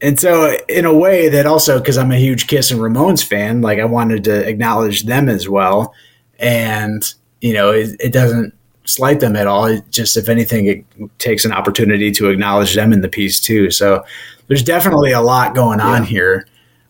[0.01, 3.61] and so in a way that also because I'm a huge Kiss and Ramones fan,
[3.61, 5.95] like I wanted to acknowledge them as well,
[6.39, 7.03] and
[7.41, 8.55] you know it, it doesn't
[8.85, 9.67] slight them at all.
[9.67, 10.85] It just if anything, it
[11.19, 13.71] takes an opportunity to acknowledge them in the piece too.
[13.71, 14.03] So
[14.49, 16.09] there's definitely a lot going on Yeah.
[16.09, 16.47] here.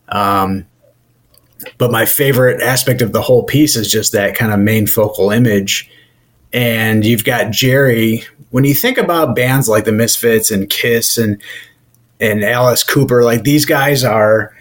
[0.09, 0.65] Um,
[1.77, 5.29] but my favorite aspect of the whole piece is just that kind of main focal
[5.31, 5.89] image.
[6.53, 8.23] And you've got Jerry.
[8.49, 11.41] When you think about bands like the Misfits and Kiss and
[12.19, 14.55] and Alice Cooper, like these guys are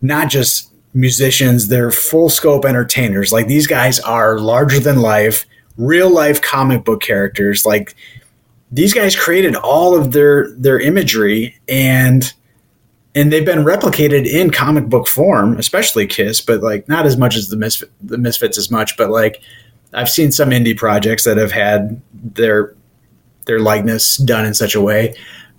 [0.00, 3.32] not just musicians, they're full scope entertainers.
[3.32, 5.44] Like these guys are larger than life,
[5.76, 7.66] real life comic book characters.
[7.66, 7.94] Like
[8.70, 12.32] these guys created all of their their imagery and
[13.14, 17.34] and they've been replicated in comic book form, especially Kiss, but like not as much
[17.34, 19.40] as the Misfit, the Misfits as much, but like
[19.92, 22.74] I've seen some indie projects that have had their
[23.46, 25.14] their likeness done in such a way,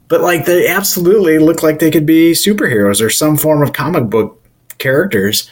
[0.07, 4.09] but like they absolutely look like they could be superheroes or some form of comic
[4.09, 4.43] book
[4.77, 5.49] characters,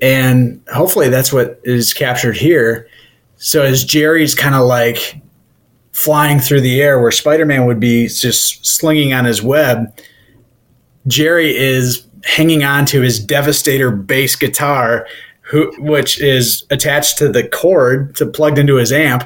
[0.00, 2.88] and hopefully that's what is captured here.
[3.36, 5.20] So as Jerry's kind of like
[5.92, 9.86] flying through the air, where Spider Man would be just slinging on his web,
[11.06, 15.06] Jerry is hanging on to his Devastator bass guitar,
[15.44, 19.24] who, which is attached to the cord to plugged into his amp.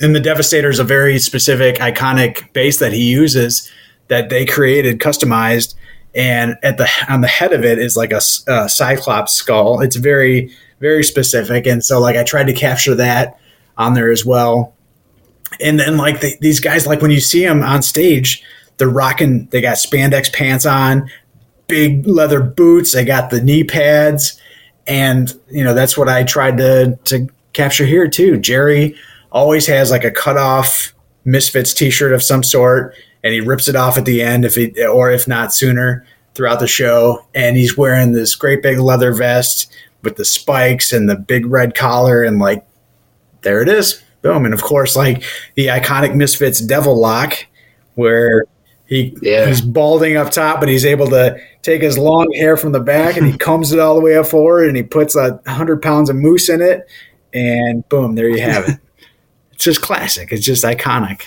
[0.00, 3.70] And the Devastator is a very specific, iconic bass that he uses
[4.08, 5.74] that they created, customized,
[6.14, 9.80] and at the on the head of it is like a, a Cyclops skull.
[9.80, 13.38] It's very, very specific, and so like I tried to capture that
[13.76, 14.74] on there as well.
[15.60, 18.42] And then like the, these guys, like when you see them on stage,
[18.76, 19.46] they're rocking.
[19.46, 21.10] They got spandex pants on,
[21.66, 22.92] big leather boots.
[22.92, 24.40] They got the knee pads,
[24.88, 28.38] and you know that's what I tried to to capture here too.
[28.38, 28.96] Jerry
[29.30, 33.98] always has like a cutoff Misfits T-shirt of some sort, and he rips it off
[33.98, 37.24] at the end if he or if not sooner throughout the show.
[37.34, 39.70] And he's wearing this great big leather vest
[40.02, 42.64] with the spikes and the big red collar, and like
[43.42, 44.46] there it is, boom.
[44.46, 45.22] And of course, like
[45.54, 47.46] the iconic Misfits Devil Lock,
[47.94, 48.44] where
[48.88, 49.46] he Yeah.
[49.46, 53.16] he's balding up top, but he's able to take his long hair from the back
[53.16, 56.10] and he combs it all the way up forward, and he puts a hundred pounds
[56.10, 56.88] of mousse in it,
[57.32, 58.78] and boom, there you have it.
[59.52, 60.32] it's just classic.
[60.32, 61.22] It's just iconic.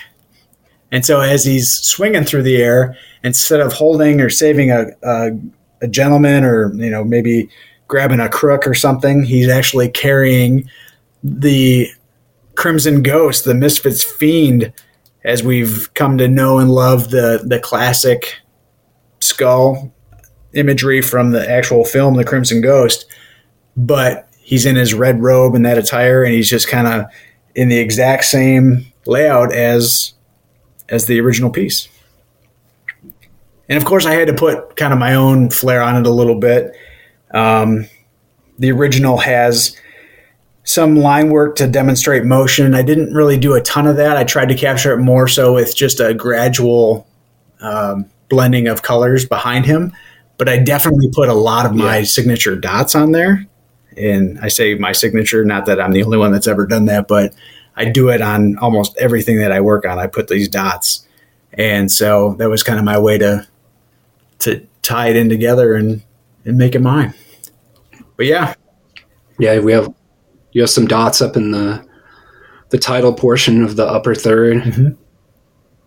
[0.92, 5.30] And so as he's swinging through the air, instead of holding or saving a, a,
[5.84, 7.48] a gentleman or you know maybe
[7.88, 10.68] grabbing a crook or something, he's actually carrying
[11.24, 11.88] the
[12.56, 14.74] Crimson Ghost, the Misfits fiend,
[15.24, 18.38] as we've come to know and love the the classic
[19.20, 19.94] skull
[20.54, 23.06] imagery from the actual film, The Crimson Ghost.
[23.78, 27.06] But he's in his red robe and that attire, and he's just kind of
[27.56, 30.14] in the exact same layout as
[30.90, 31.88] as the original piece.
[33.70, 36.12] And of course, I had to put kind of my own flair on it a
[36.12, 36.76] little bit.
[37.34, 37.88] Um,
[38.60, 39.78] the original has
[40.64, 42.74] some line work to demonstrate motion.
[42.76, 44.16] I didn't really do a ton of that.
[44.18, 47.08] I tried to capture it more so with just a gradual
[47.62, 49.92] um, blending of colors behind him.
[50.38, 52.04] But I definitely put a lot of my Yeah.
[52.04, 53.46] signature dots on there.
[53.98, 57.08] And I say my signature, not that I'm the only one that's ever done that,
[57.08, 57.34] but
[57.76, 60.00] I do it on almost everything that I work on.
[60.00, 61.06] I put these dots.
[61.54, 63.48] And so that was kind of my way to
[64.40, 66.02] to tie it in together and,
[66.46, 67.14] and make it mine.
[68.18, 68.56] But yeah,
[69.38, 69.94] Yeah, we have
[70.52, 71.84] you have some dots up in the
[72.70, 74.96] the title portion of the upper 3rd Mhm.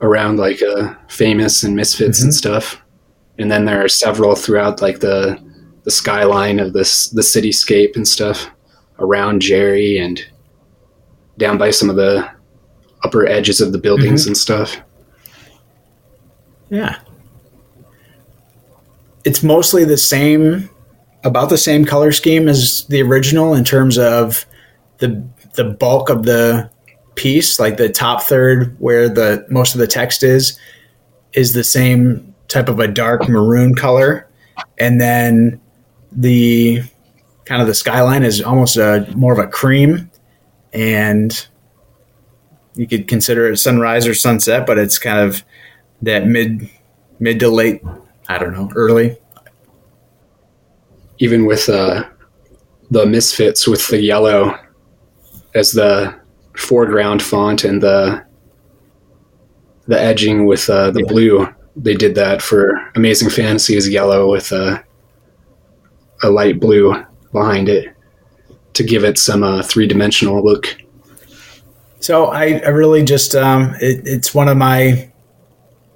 [0.03, 2.37] around like uh, famous and misfits and Mhm.
[2.37, 2.83] stuff,
[3.39, 5.39] and then there are several throughout like the
[5.85, 8.51] the skyline of this the cityscape and stuff
[8.99, 10.21] around Jerry and
[11.39, 12.29] down by some of the
[13.03, 14.77] upper edges of the buildings and stuff.
[16.71, 16.97] Yeah.
[19.25, 20.69] It's mostly the same,
[21.25, 24.45] about the same color scheme as the original in terms of
[25.05, 25.23] the
[25.55, 26.71] the bulk of the
[27.15, 30.59] piece, like the top third where the most of the text is,
[31.33, 34.29] is the same type of a dark maroon color,
[34.79, 35.61] and then
[36.13, 36.83] the
[37.45, 40.11] kind of the skyline is almost a more of a cream,
[40.73, 41.47] and
[42.75, 45.45] you could consider it sunrise or sunset, but it's kind of
[46.03, 46.69] that mid
[47.21, 47.83] mid to late
[48.29, 49.17] i don't know early.
[51.19, 52.05] Even with uh,
[52.91, 54.59] the misfits with the yellow
[55.55, 56.15] as the
[56.57, 58.23] foreground font and the
[59.87, 61.07] the edging with uh, the Yeah.
[61.09, 61.49] blue.
[61.77, 64.83] They did that for Amazing Fantasy is yellow with a
[66.23, 66.95] a light blue
[67.33, 67.95] behind it
[68.75, 70.75] to give it some uh, three dimensional look.
[72.01, 75.11] so i, I really just um, it, it's one of my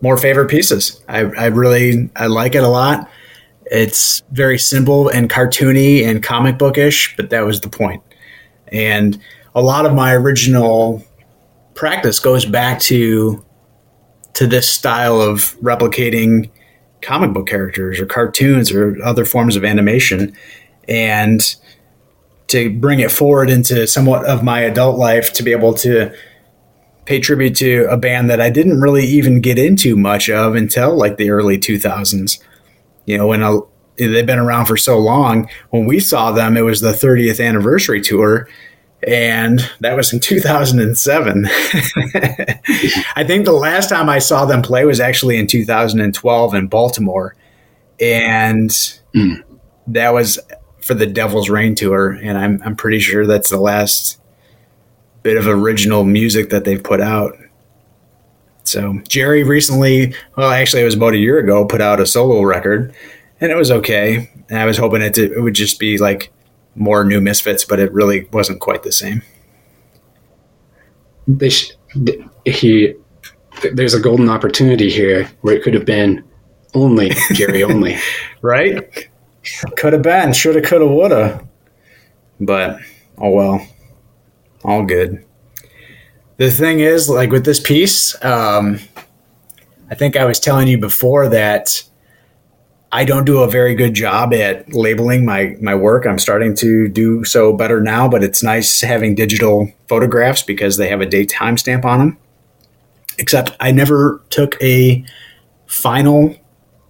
[0.01, 1.03] more favorite pieces.
[1.09, 3.09] I, I really I like it a lot.
[3.67, 8.03] It's very simple and cartoony and comic bookish, but that was the point.
[8.71, 9.19] And
[9.59, 11.05] a lot of my original
[11.75, 13.45] practice goes back to
[14.35, 16.49] to this style of replicating
[17.03, 20.37] comic book characters or cartoons or other forms of animation
[20.89, 21.57] and
[22.47, 26.15] to bring it forward into somewhat of my adult life to be able to
[27.05, 30.97] pay tribute to a band that I didn't really even get into much of until
[30.97, 32.39] like the early 2000s.
[33.07, 33.59] You know, when I,
[33.99, 35.49] they've been around for so long.
[35.71, 38.49] When we saw them, it was the 30th anniversary tour,
[39.07, 41.47] and that was in 2007.
[43.17, 47.37] I think the last time I saw them play was actually in 2012 in Baltimore,
[48.01, 49.43] and mm.
[49.87, 50.39] that was
[50.83, 54.19] for the Devil's Rain tour, and I'm I'm pretty sure that's the last
[55.23, 57.37] bit of original music that they've put out.
[58.65, 62.43] So Jerry recently, well, actually, it was about a year ago, put out a solo
[62.43, 62.95] record,
[63.41, 64.31] and it was okay.
[64.51, 66.33] And I was hoping it, to, it would just be like
[66.75, 69.23] more new Misfits, but it really wasn't quite the same.
[71.27, 71.73] They sh-
[72.45, 72.95] he,
[73.73, 76.25] there's a golden opportunity here where it could have been
[76.75, 77.97] only Jerry only,
[78.43, 79.09] right?
[79.77, 81.49] Could have been, shoulda, coulda, woulda,
[82.41, 82.79] but
[83.19, 83.67] oh well,
[84.65, 85.25] all good.
[86.37, 88.79] The thing is, like with this piece, um,
[89.91, 91.83] I think I was telling you before that
[92.91, 96.07] I don't do a very good job at labeling my my work.
[96.07, 100.89] I'm starting to do so better now, but it's nice having digital photographs because they
[100.89, 102.19] have a date timestamp on them.
[103.19, 105.05] Except I never took a
[105.67, 106.35] final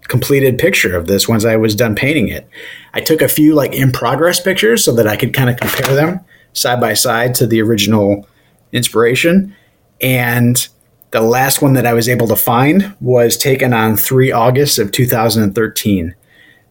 [0.03, 2.49] completed picture of this once I was done painting it.
[2.95, 5.95] I took a few like in progress pictures so that I could kind of compare
[5.95, 6.21] them
[6.53, 8.27] side by side to the original
[8.73, 9.55] inspiration
[10.01, 10.69] and
[11.11, 14.93] the last one that I was able to find was taken on 3 August of
[14.93, 16.15] 2013.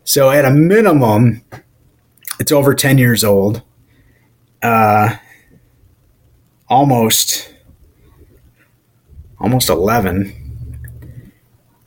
[0.04, 1.44] So at a minimum,
[2.40, 3.62] it's over 10 years old.
[4.62, 5.16] Uh,
[6.70, 7.54] almost
[9.40, 10.34] almost 11.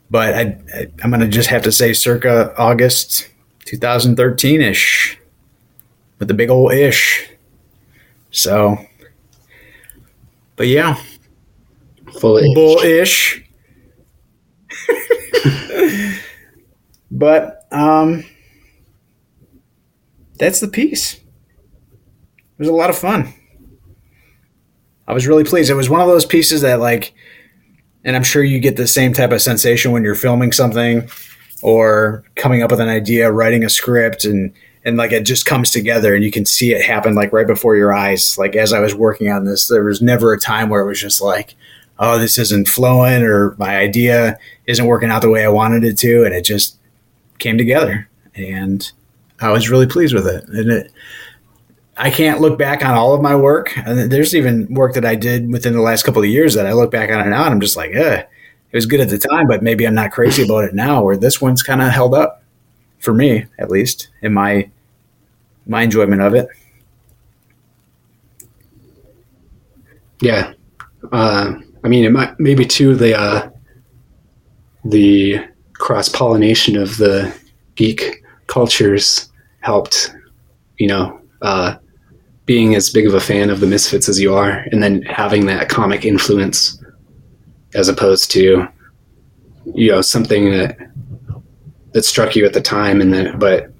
[0.09, 3.29] But I, I'm going to just have to say circa August
[3.65, 5.17] 2013 ish
[6.19, 7.29] with the big old ish.
[8.29, 8.77] So,
[10.55, 11.01] but yeah,
[12.19, 12.53] Fully.
[12.53, 13.43] Bullish.
[17.11, 18.23] but um,
[20.35, 21.15] that's the piece.
[21.15, 23.33] It was a lot of fun.
[25.07, 25.69] I was really pleased.
[25.69, 27.13] It was one of those pieces that, like,
[28.03, 31.09] and I'm sure you get the same type of sensation when you're filming something
[31.61, 34.53] or coming up with an idea, writing a script, and
[34.83, 37.75] and like it just comes together and you can see it happen like right before
[37.75, 38.37] your eyes.
[38.37, 40.99] Like as I was working on this, there was never a time where it was
[40.99, 41.55] just like,
[42.01, 45.97] oh, this isn't flowing or my idea isn't working out the way I wanted it
[45.99, 46.25] to.
[46.25, 46.77] And it just
[47.37, 48.09] came together.
[48.35, 48.91] And
[49.39, 50.43] I was really pleased with it.
[50.49, 50.91] And it,
[51.97, 53.77] I can't look back on all of my work.
[53.77, 56.73] And there's even work that I did within the last couple of years that I
[56.73, 58.23] look back on it now and I'm just like, eh,
[58.71, 61.03] it was good at the time, but maybe I'm not crazy about it now.
[61.03, 62.41] Where this one's kind of held up
[62.99, 64.71] for me, at least in my
[65.67, 66.47] my enjoyment of it.
[70.21, 70.53] Yeah,
[71.11, 73.49] uh, I mean, it might maybe too the uh,
[74.85, 75.39] the
[75.73, 77.35] cross pollination of the
[77.75, 80.13] geek cultures helped.
[80.77, 81.75] You know, uh,
[82.45, 85.45] being as big of a fan of the Misfits as you are, and then having
[85.47, 86.81] that comic influence,
[87.73, 88.67] as opposed to
[89.73, 90.77] you know something that
[91.93, 93.71] that struck you at the time, and then but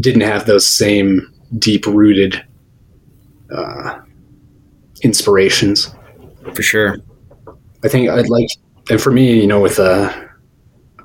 [0.00, 2.42] didn't have those same deep rooted
[3.50, 4.00] uh,
[5.02, 5.95] inspirations
[6.54, 6.98] for sure.
[7.84, 8.48] I think I'd like,
[8.90, 10.12] and for me, you know, with uh,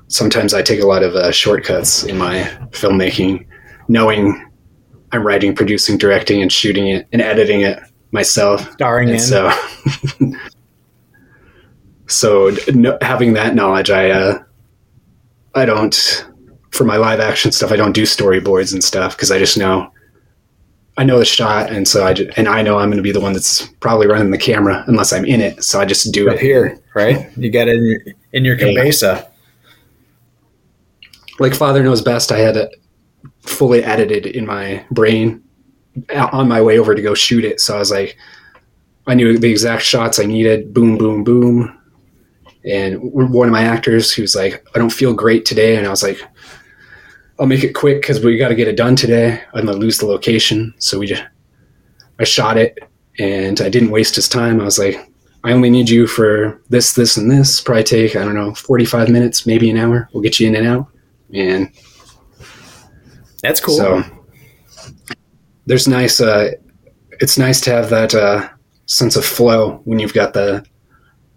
[0.08, 3.46] sometimes I take a lot of uh, shortcuts in my filmmaking,
[3.88, 4.48] knowing
[5.12, 7.80] I'm writing, producing, directing, and shooting it and editing it
[8.12, 8.70] myself.
[8.72, 9.22] Starring and in.
[9.22, 9.52] So,
[12.08, 14.38] so no, having that knowledge, I uh,
[15.54, 16.26] I don't
[16.70, 17.70] for my live action stuff.
[17.70, 19.91] I don't do storyboards and stuff because I just know
[20.98, 23.12] I know the shot, and so I just, and I know I'm going to be
[23.12, 25.64] the one that's probably running the camera unless I'm in it.
[25.64, 27.30] So I just do Up it here, right?
[27.36, 28.00] You got it in your,
[28.32, 29.30] in your cabeza.
[31.38, 32.76] Like Father Knows Best, I had it
[33.40, 35.42] fully edited in my brain
[36.14, 37.60] on my way over to go shoot it.
[37.60, 38.16] So I was like,
[39.06, 40.74] I knew the exact shots I needed.
[40.74, 41.78] Boom, boom, boom.
[42.64, 46.02] And one of my actors who's like, I don't feel great today, and I was
[46.02, 46.20] like,
[47.42, 49.42] I'll make it quick because we got to get it done today.
[49.52, 51.24] I'm gonna lose the location, so we just
[52.20, 52.78] I shot it
[53.18, 54.60] and I didn't waste his time.
[54.60, 55.10] I was like,
[55.42, 57.60] I only need you for this, this, and this.
[57.60, 60.08] Probably take I don't know, forty five minutes, maybe an hour.
[60.12, 60.86] We'll get you in and out,
[61.34, 61.68] and
[63.42, 63.76] That's cool.
[63.76, 64.04] so
[65.66, 66.20] there's nice.
[66.20, 66.52] Uh,
[67.20, 68.48] it's nice to have that uh,
[68.86, 70.64] sense of flow when you've got the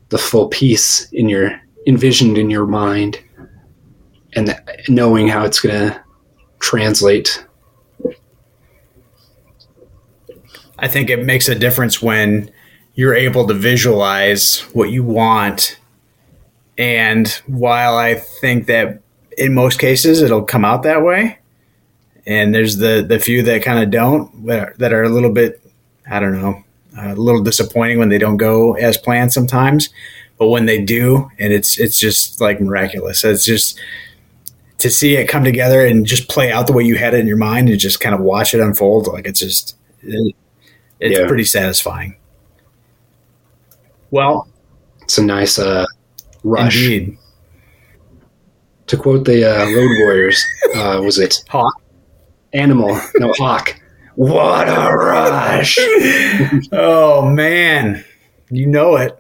[0.09, 3.19] the full piece in your envisioned in your mind,
[4.35, 6.03] and knowing how it's going to
[6.59, 7.45] translate.
[10.77, 12.51] I think it makes a difference when
[12.95, 15.79] you're able to visualize what you want.
[16.77, 19.01] And while I think that
[19.37, 21.39] in most cases it'll come out that way,
[22.25, 25.61] and there's the the few that kind of don't that are a little bit
[26.09, 26.63] I don't know
[26.97, 29.89] a little disappointing when they don't go as planned sometimes,
[30.37, 33.23] but when they do, and it's it's just like miraculous.
[33.23, 33.79] It's just
[34.85, 37.25] to see it come together and just play out the way you had it in
[37.27, 40.35] your mind and just kind of watch it unfold like it's just it,
[40.99, 41.27] it's Yeah.
[41.27, 42.15] pretty satisfying.
[44.11, 44.47] Well,
[45.01, 45.85] It's a nice uh,
[46.43, 46.75] rush.
[46.83, 47.17] indeed.
[48.87, 50.43] To quote the uh, Road Warriors,
[50.75, 51.81] uh, was it Hawk.
[52.53, 52.99] Animal?
[53.17, 53.75] No, Hawk.
[54.15, 55.79] What a rush!
[56.71, 58.05] Oh man,
[58.51, 59.17] you know it.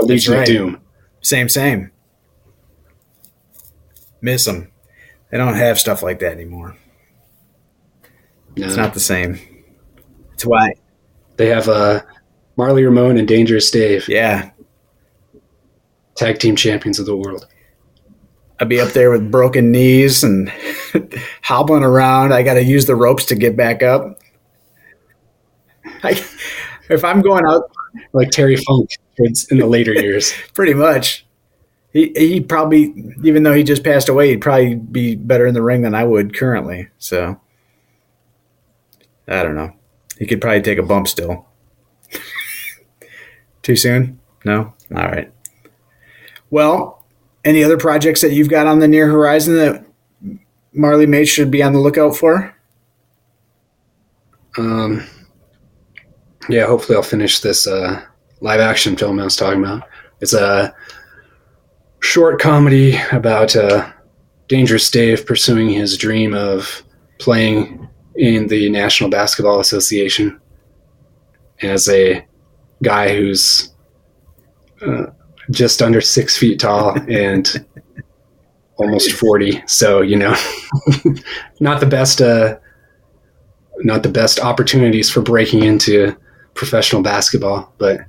[0.00, 0.40] Legion right.
[0.40, 0.80] of Doom.
[1.20, 1.90] Same, same.
[4.20, 4.70] Miss them.
[5.30, 6.76] They don't have stuff like that anymore.
[8.56, 8.66] No.
[8.66, 9.38] It's not the same.
[10.32, 10.74] It's why,
[11.36, 12.02] They have uh,
[12.56, 14.50] Marly Ramone and Dangerous Dave, yeah.
[16.14, 17.46] tag team champions of the world.
[18.60, 20.52] I'd be up there with broken knees and
[21.42, 22.32] hobbling around.
[22.32, 24.20] I got to use the ropes to get back up.
[26.02, 26.10] I,
[26.90, 27.70] if I'm going out,
[28.12, 28.90] Like Terry Funk
[29.50, 30.32] in the later years.
[30.54, 31.26] pretty much,
[31.98, 32.94] he he probably,
[33.24, 36.04] even though he just passed away, he'd probably be better in the ring than I
[36.04, 36.88] would currently.
[36.98, 37.40] So
[39.26, 39.72] I don't know.
[40.16, 41.46] He could probably take a bump still.
[43.62, 44.20] Too soon?
[44.44, 44.74] No.
[44.94, 45.32] All right.
[46.50, 47.04] Well,
[47.44, 49.84] any other projects that you've got on the near horizon that
[50.72, 52.54] Marly Mates should be on the lookout for?
[54.56, 55.04] Um,
[56.48, 58.04] yeah, hopefully I'll finish this uh,
[58.40, 59.82] live action film I was talking about.
[60.20, 60.74] It's a
[62.00, 63.90] short comedy about uh,
[64.48, 66.82] Dangerous Dave pursuing his dream of
[67.18, 70.40] playing in the National Basketball Association
[71.62, 72.26] as a
[72.82, 73.72] guy who's
[74.86, 75.06] uh,
[75.50, 77.64] just under six feet tall and
[78.76, 79.62] almost 40.
[79.66, 80.34] So, you know,
[81.60, 82.20] not the best.
[82.20, 82.58] Uh,
[83.80, 86.16] not the best opportunities for breaking into
[86.54, 88.00] professional basketball, but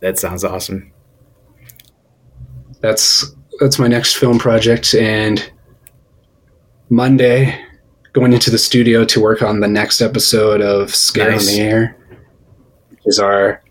[0.00, 0.93] That sounds awesome.
[2.84, 5.50] That's that's my next film project and
[6.90, 7.58] Monday
[8.12, 11.48] going into the studio to work on the next episode of Scare Nice.
[11.48, 11.96] on the Air
[12.90, 13.62] which is our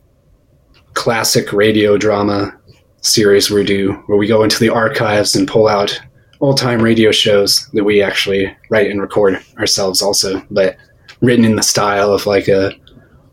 [0.95, 2.57] classic radio drama
[3.01, 6.01] series we do where we go into the archives and pull out
[6.41, 10.75] old time radio shows that we actually write and record ourselves also but
[11.21, 12.71] written in the style of like a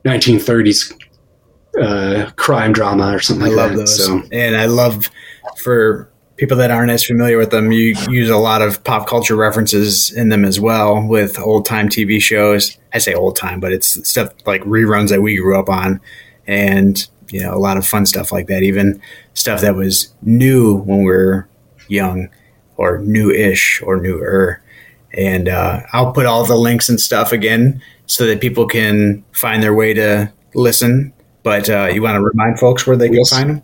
[0.04, 0.94] 1930s
[1.80, 3.60] uh, crime drama or something like that.
[3.60, 4.06] I like love that those.
[4.06, 5.08] so And I love
[5.60, 9.36] for people that aren't as familiar with them, you use a lot of pop culture
[9.36, 12.78] references in them as well with old time TV shows.
[12.94, 16.00] I say old time, but it's stuff like reruns that we grew up on
[16.46, 18.62] and you know, a lot of fun stuff like that.
[18.62, 19.00] Even
[19.34, 21.48] stuff that was new when we were
[21.88, 22.28] young
[22.76, 24.62] or new-ish or newer.
[25.14, 29.62] And uh, I'll put all the links and stuff again so that people can find
[29.62, 31.12] their way to listen.
[31.42, 33.62] But uh, you want to remind folks where they can find them?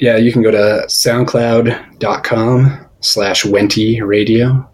[0.00, 4.68] Yeah, you can go to soundcloud.com slash Wenty Radio,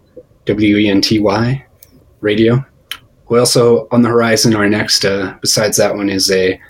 [0.45, 1.64] W E N T Y
[2.20, 2.64] radio.
[3.29, 6.61] We also, on the horizon, our next, uh, besides that one, is a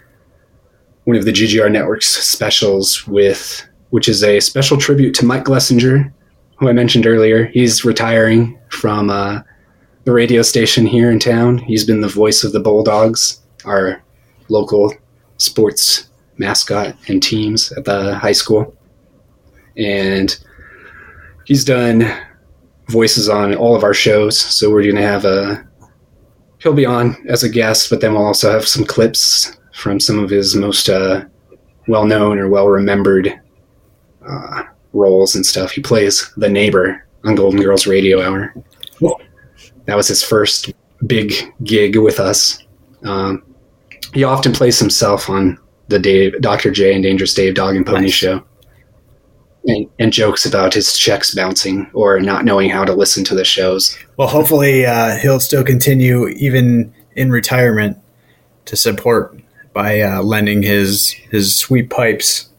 [1.04, 6.12] one of the GGR Network's specials with, which is a special tribute to Mike Glessinger,
[6.56, 7.46] who I mentioned earlier.
[7.46, 9.42] He's retiring from uh,
[10.04, 11.58] the radio station here in town.
[11.58, 14.02] He's been the voice of the Bulldogs, our
[14.48, 14.94] local
[15.38, 16.08] sports
[16.38, 18.76] mascot and teams at the high school.
[19.76, 20.36] And
[21.44, 22.10] he's done
[22.88, 24.38] voices on all of our shows.
[24.38, 25.66] So we're going to have a,
[26.58, 30.18] he'll be on as a guest, but then we'll also have some clips from some
[30.18, 31.24] of his most uh,
[31.88, 33.40] well known or well remembered
[34.26, 34.62] uh,
[34.92, 35.72] roles and stuff.
[35.72, 38.54] He plays the neighbor on Golden Girls Radio Hour.
[39.86, 40.72] That was his first
[41.06, 42.62] big gig with us.
[43.02, 43.44] Um,
[44.14, 45.58] he often plays himself on
[45.88, 46.70] the Dave, Dr.
[46.70, 48.12] J and Dangerous Dave Dog and Pony Nice.
[48.12, 48.42] show.
[49.66, 53.46] And, and jokes about his checks bouncing or not knowing how to listen to the
[53.46, 53.96] shows.
[54.18, 57.96] Well, hopefully uh, he'll still continue even in retirement
[58.66, 59.40] to support
[59.72, 62.50] by uh, lending his his sweet pipes.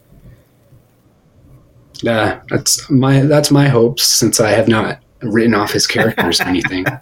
[2.02, 6.44] Yeah, that's my that's my hopes since I have not written off his characters or
[6.44, 6.84] anything.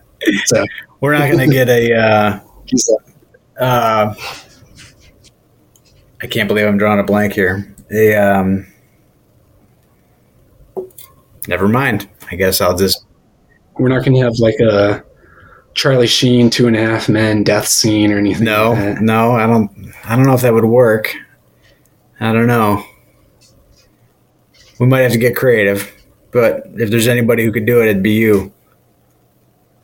[0.47, 0.65] So
[1.01, 1.93] We're not going to get a.
[1.93, 2.41] Uh,
[3.63, 4.15] uh,
[6.25, 7.77] I can't believe I'm drawing a blank here.
[7.93, 8.67] A um,
[11.47, 12.09] never mind.
[12.31, 13.05] I guess I'll just
[13.79, 15.05] we're not going to have like a
[15.75, 18.47] Charlie Sheen two and a half men death scene or anything.
[18.47, 19.33] no, like no.
[19.33, 19.93] I don't.
[20.07, 21.15] I don't know if that would work.
[22.21, 22.83] I don't know.
[24.81, 25.93] We might have to get creative,
[26.31, 28.51] but if there's anybody who could do it, it'd be you.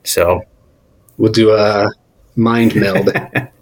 [0.04, 0.40] So,
[1.18, 1.90] we'll do a
[2.34, 3.12] mind meld.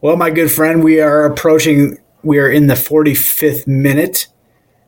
[0.00, 1.98] well, my good friend, we are approaching.
[2.22, 4.28] We are in the 45th minute,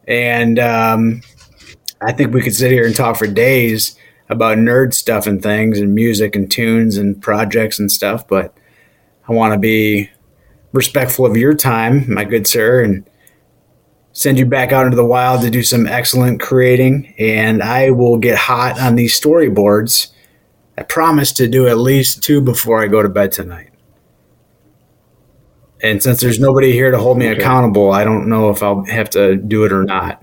[0.07, 1.23] and um,
[2.01, 3.97] I think we could sit here and talk for days
[4.29, 8.29] about nerd stuff and things, and music and tunes and projects and stuff.
[8.29, 8.57] But
[9.29, 10.11] I want to be
[10.73, 13.09] respectful of your time, my good sir, and
[14.13, 17.15] send you back out into the wild to do some excellent creating.
[17.19, 20.13] And I will get hot on these storyboards.
[20.79, 23.70] I promise to do at least two before I go to bed tonight.
[25.83, 27.41] And since there's nobody here to hold me Okay.
[27.41, 30.23] accountable, I don't know if I'll have to do it or not.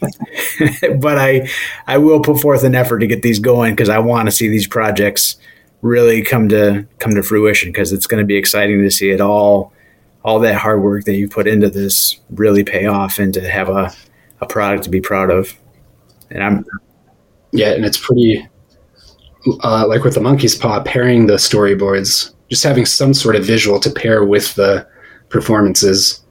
[0.98, 1.48] but I
[1.86, 4.48] I will put forth an effort to get these going because I want to see
[4.48, 5.36] these projects
[5.82, 9.20] really come to come to fruition because it's going to be exciting to see it
[9.20, 9.72] all
[10.24, 13.68] all that hard work that you put into this really pay off and to have
[13.68, 13.92] a,
[14.40, 15.54] a product to be proud of.
[16.30, 16.64] And I'm
[17.52, 18.46] yeah, and it's pretty
[19.62, 23.78] uh, like with the monkey's paw pairing the storyboards, just having some sort of visual
[23.80, 24.86] to pair with the
[25.34, 26.22] performances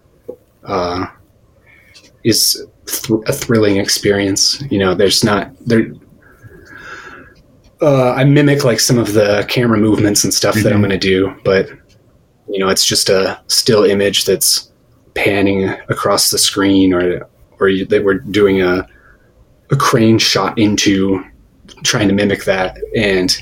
[0.64, 1.06] uh,
[2.24, 4.64] is th- a thrilling experience.
[4.72, 5.92] You know, there's not there.
[7.82, 10.88] Uh, I mimic like some of the camera movements and stuff that I'm Mhm.
[10.88, 11.68] going to do, but
[12.48, 14.72] you know, it's just a still image that's
[15.16, 17.28] panning across the screen, or
[17.60, 18.88] or you, that we're doing a
[19.72, 21.22] a crane shot into
[21.84, 23.38] trying to mimic that and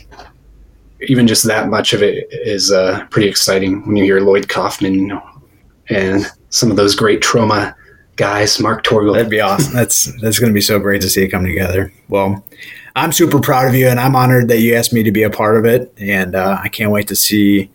[1.07, 5.12] even just that much of it is uh, pretty exciting when you hear Lloyd Kaufman
[5.89, 7.73] and some of those great Troma
[8.15, 9.13] guys, Mark Torgl.
[9.13, 9.73] That'd be awesome.
[9.73, 11.91] That's that's going to be so great to see it come together.
[12.09, 12.45] Well,
[12.95, 15.29] I'm super proud of you, and I'm honored that you asked me to be a
[15.29, 17.69] part of it, and uh, I can't wait to see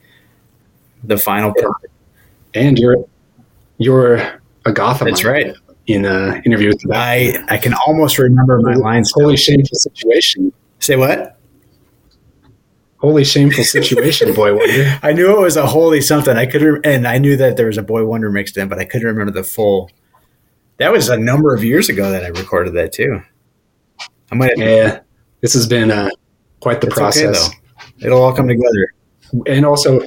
[1.05, 1.87] the final product.
[2.55, 3.05] and you're
[3.79, 4.17] you're
[4.65, 5.09] a Gotham.
[5.09, 5.55] That's right.
[5.87, 9.13] In an interview with the I I can almost remember my lines.
[9.15, 10.53] Holy shameful situation.
[10.81, 11.36] Say what?
[12.99, 14.99] Holy shameful situation, boy wonder.
[15.03, 16.37] I knew it was a holy something.
[16.37, 18.79] I could, re- and I knew that there was a Boy Wonder mixed in, but
[18.79, 19.91] I couldn't remember the full.
[20.79, 23.21] That was a number of years ago that I recorded that too.
[24.33, 24.59] I might.
[24.59, 25.01] Have, Yeah,
[25.43, 26.09] this has been uh,
[26.61, 27.49] quite the okay, process.
[27.49, 27.55] though.
[28.07, 28.93] It'll all come together.
[29.47, 30.01] and also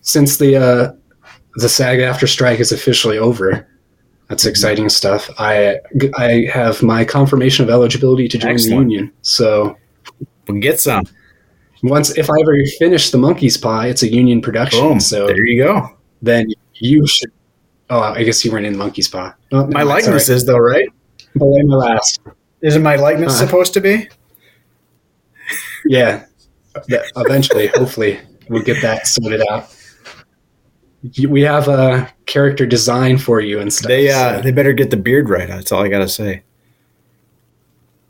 [0.00, 0.92] since the uh,
[1.56, 3.68] the SAG-AFTRA strike is officially over,
[4.28, 5.30] that's exciting stuff.
[5.38, 5.78] I
[6.16, 8.88] I have my confirmation of eligibility to join Excellent.
[8.88, 9.12] the union.
[9.22, 9.76] So
[10.48, 11.04] We'll get some.
[11.82, 14.80] Once if I ever finish the Monkey's Pie, it's a union production.
[14.80, 15.00] Boom.
[15.00, 15.96] So there you go.
[16.22, 17.30] then you should.
[17.90, 19.34] Oh, I guess you weren't in Monkey's Paw.
[19.52, 20.88] Oh, My likeness is though, right?
[21.36, 22.20] Belay my last.
[22.62, 23.46] Isn't my likeness Uh.
[23.46, 24.08] supposed to be?
[25.86, 26.24] Yeah.
[27.16, 28.18] Eventually, hopefully,
[28.48, 29.68] we'll get that sorted out.
[31.28, 33.88] We have a character design for you and stuff.
[33.88, 35.48] They uh, so- they better get the beard right.
[35.48, 36.44] That's all I gotta say.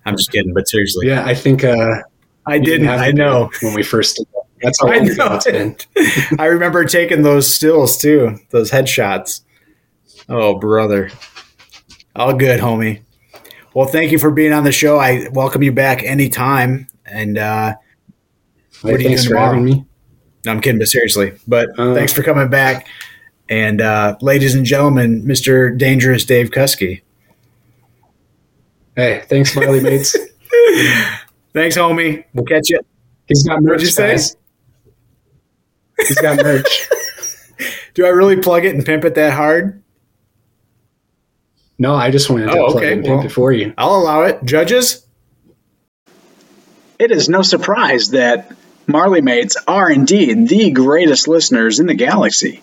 [0.05, 2.03] I'm just kidding, but seriously, yeah, I think uh,
[2.47, 2.88] I we didn't.
[2.88, 3.51] I know.
[3.62, 4.43] when we first did that.
[4.62, 5.40] That's how I know.
[5.45, 5.76] been.
[6.38, 9.43] I remember taking those stills too, those headshots.
[10.28, 11.11] Oh, brother.
[12.14, 13.03] All good, homie.
[13.74, 14.99] Well, thank you for being on the show.
[14.99, 16.86] I welcome you back anytime.
[17.07, 17.74] And uh,
[18.82, 19.55] What are you Thanks doing tomorrow?
[19.55, 19.84] having me.
[20.45, 21.32] no, I'm kidding, but seriously.
[21.49, 21.95] But Uh.
[21.95, 22.86] thanks for coming back.
[23.49, 25.76] And uh, ladies and gentlemen, Mr.
[25.76, 27.03] Dangerous Dave Kuskie.
[28.95, 30.16] Hey, thanks, Marly mates.
[31.55, 32.25] Thanks, homie.
[32.35, 32.81] We'll catch you.
[33.29, 33.71] He's got merch.
[33.73, 34.19] What'd you say?
[35.99, 36.89] He's got merch.
[37.95, 39.83] Do I really plug it and pimp it that hard?
[41.79, 43.27] No, I just wanted to Oh, plug okay, and pimp well.
[43.27, 43.75] it for you.
[43.77, 44.45] I'll allow it.
[44.45, 45.07] Judges?
[46.99, 48.53] It is no surprise that
[48.87, 52.61] Marly Mates are indeed the greatest listeners in the galaxy.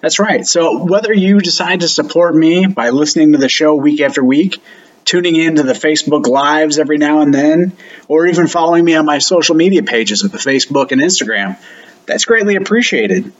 [0.00, 0.44] That's right.
[0.46, 4.60] So, whether you decide to support me by listening to the show week after week,
[5.04, 7.72] tuning in to the Facebook Lives every now and then,
[8.08, 11.58] or even following me on my social media pages of the Facebook and Instagram,
[12.06, 13.32] that's greatly appreciated.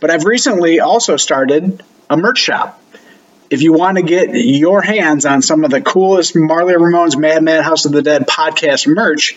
[0.00, 2.80] But I've recently also started a merch shop.
[3.50, 7.42] If you want to get your hands on some of the coolest Marly Ramone's Mad
[7.42, 9.36] Mad House of the Dead podcast merch,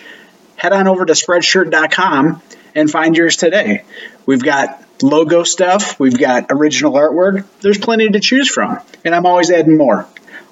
[0.56, 2.42] head on over to spreadshirt.com
[2.74, 3.84] and find yours today.
[4.26, 7.46] We've got logo stuff, we've got original artwork.
[7.62, 10.08] There's plenty to choose from, and I'm always adding more.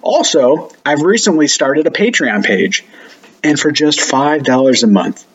[0.06, 2.86] Also, I've recently started a Patreon page,
[3.44, 5.26] and for just $5 a month,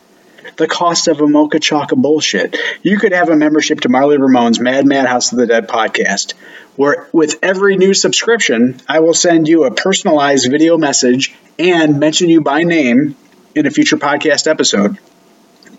[0.55, 4.61] the cost of a mocha chocolate bullshit, you could have a membership to Marly Ramone's
[4.61, 6.35] Mad Mad House of the Dead podcast,
[6.77, 12.29] where with every new subscription, I will send you a personalized video message and mention
[12.29, 13.17] you by name
[13.53, 14.97] in a future podcast episode.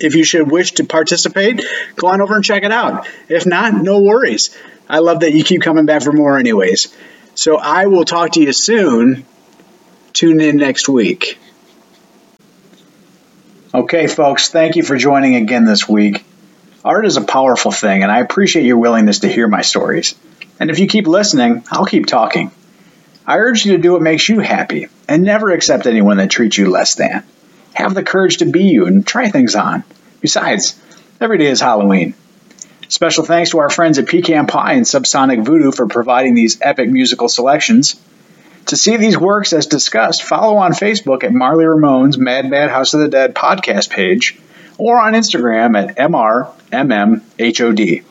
[0.01, 1.65] If you should wish to participate,
[1.97, 3.09] go on over and check it out.
[3.31, 4.55] If not, no worries.
[4.87, 6.95] I love that you keep coming back for more, anyways.
[7.35, 9.25] So I will talk to you soon.
[10.13, 11.39] Tune in next week.
[13.75, 16.25] Okay, folks, thank you for joining again this week.
[16.85, 20.15] Art is a powerful thing, and I appreciate your willingness to hear my stories.
[20.61, 22.51] And if you keep listening, I'll keep talking.
[23.27, 26.59] I urge you to do what makes you happy, and never accept anyone that treats
[26.59, 27.25] you less than.
[27.73, 29.85] Have the courage to be you and try things on.
[30.21, 30.79] Besides,
[31.21, 32.15] every day is Halloween.
[32.93, 36.91] Special thanks to our friends at Pecan Pie and Subsonic Voodoo for providing these epic
[36.91, 37.99] musical selections.
[38.67, 42.93] To see these works as discussed, follow on Facebook at Marly Ramone's Mad Mad House
[42.93, 44.39] of the Dead podcast page
[44.77, 48.05] or on Instagram at MRMMHOD.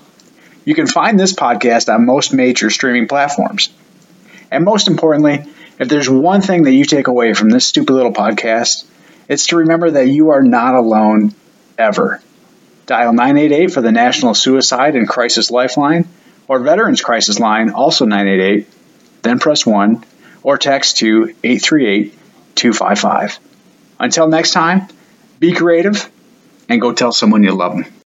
[0.65, 3.69] You can find this podcast on most major streaming platforms.
[4.49, 5.45] And most importantly,
[5.77, 8.85] if there's one thing that you take away from this stupid little podcast,
[9.29, 11.35] it's to remember that you are not alone
[11.77, 12.19] ever.
[12.85, 16.07] Dial 988 for the National Suicide and Crisis Lifeline
[16.47, 18.67] or Veterans Crisis Line, also 988,
[19.21, 20.03] then press 1
[20.43, 22.13] or text to 838
[22.55, 23.39] 255.
[23.99, 24.87] Until next time,
[25.39, 26.09] be creative
[26.67, 28.00] and go tell someone you love them.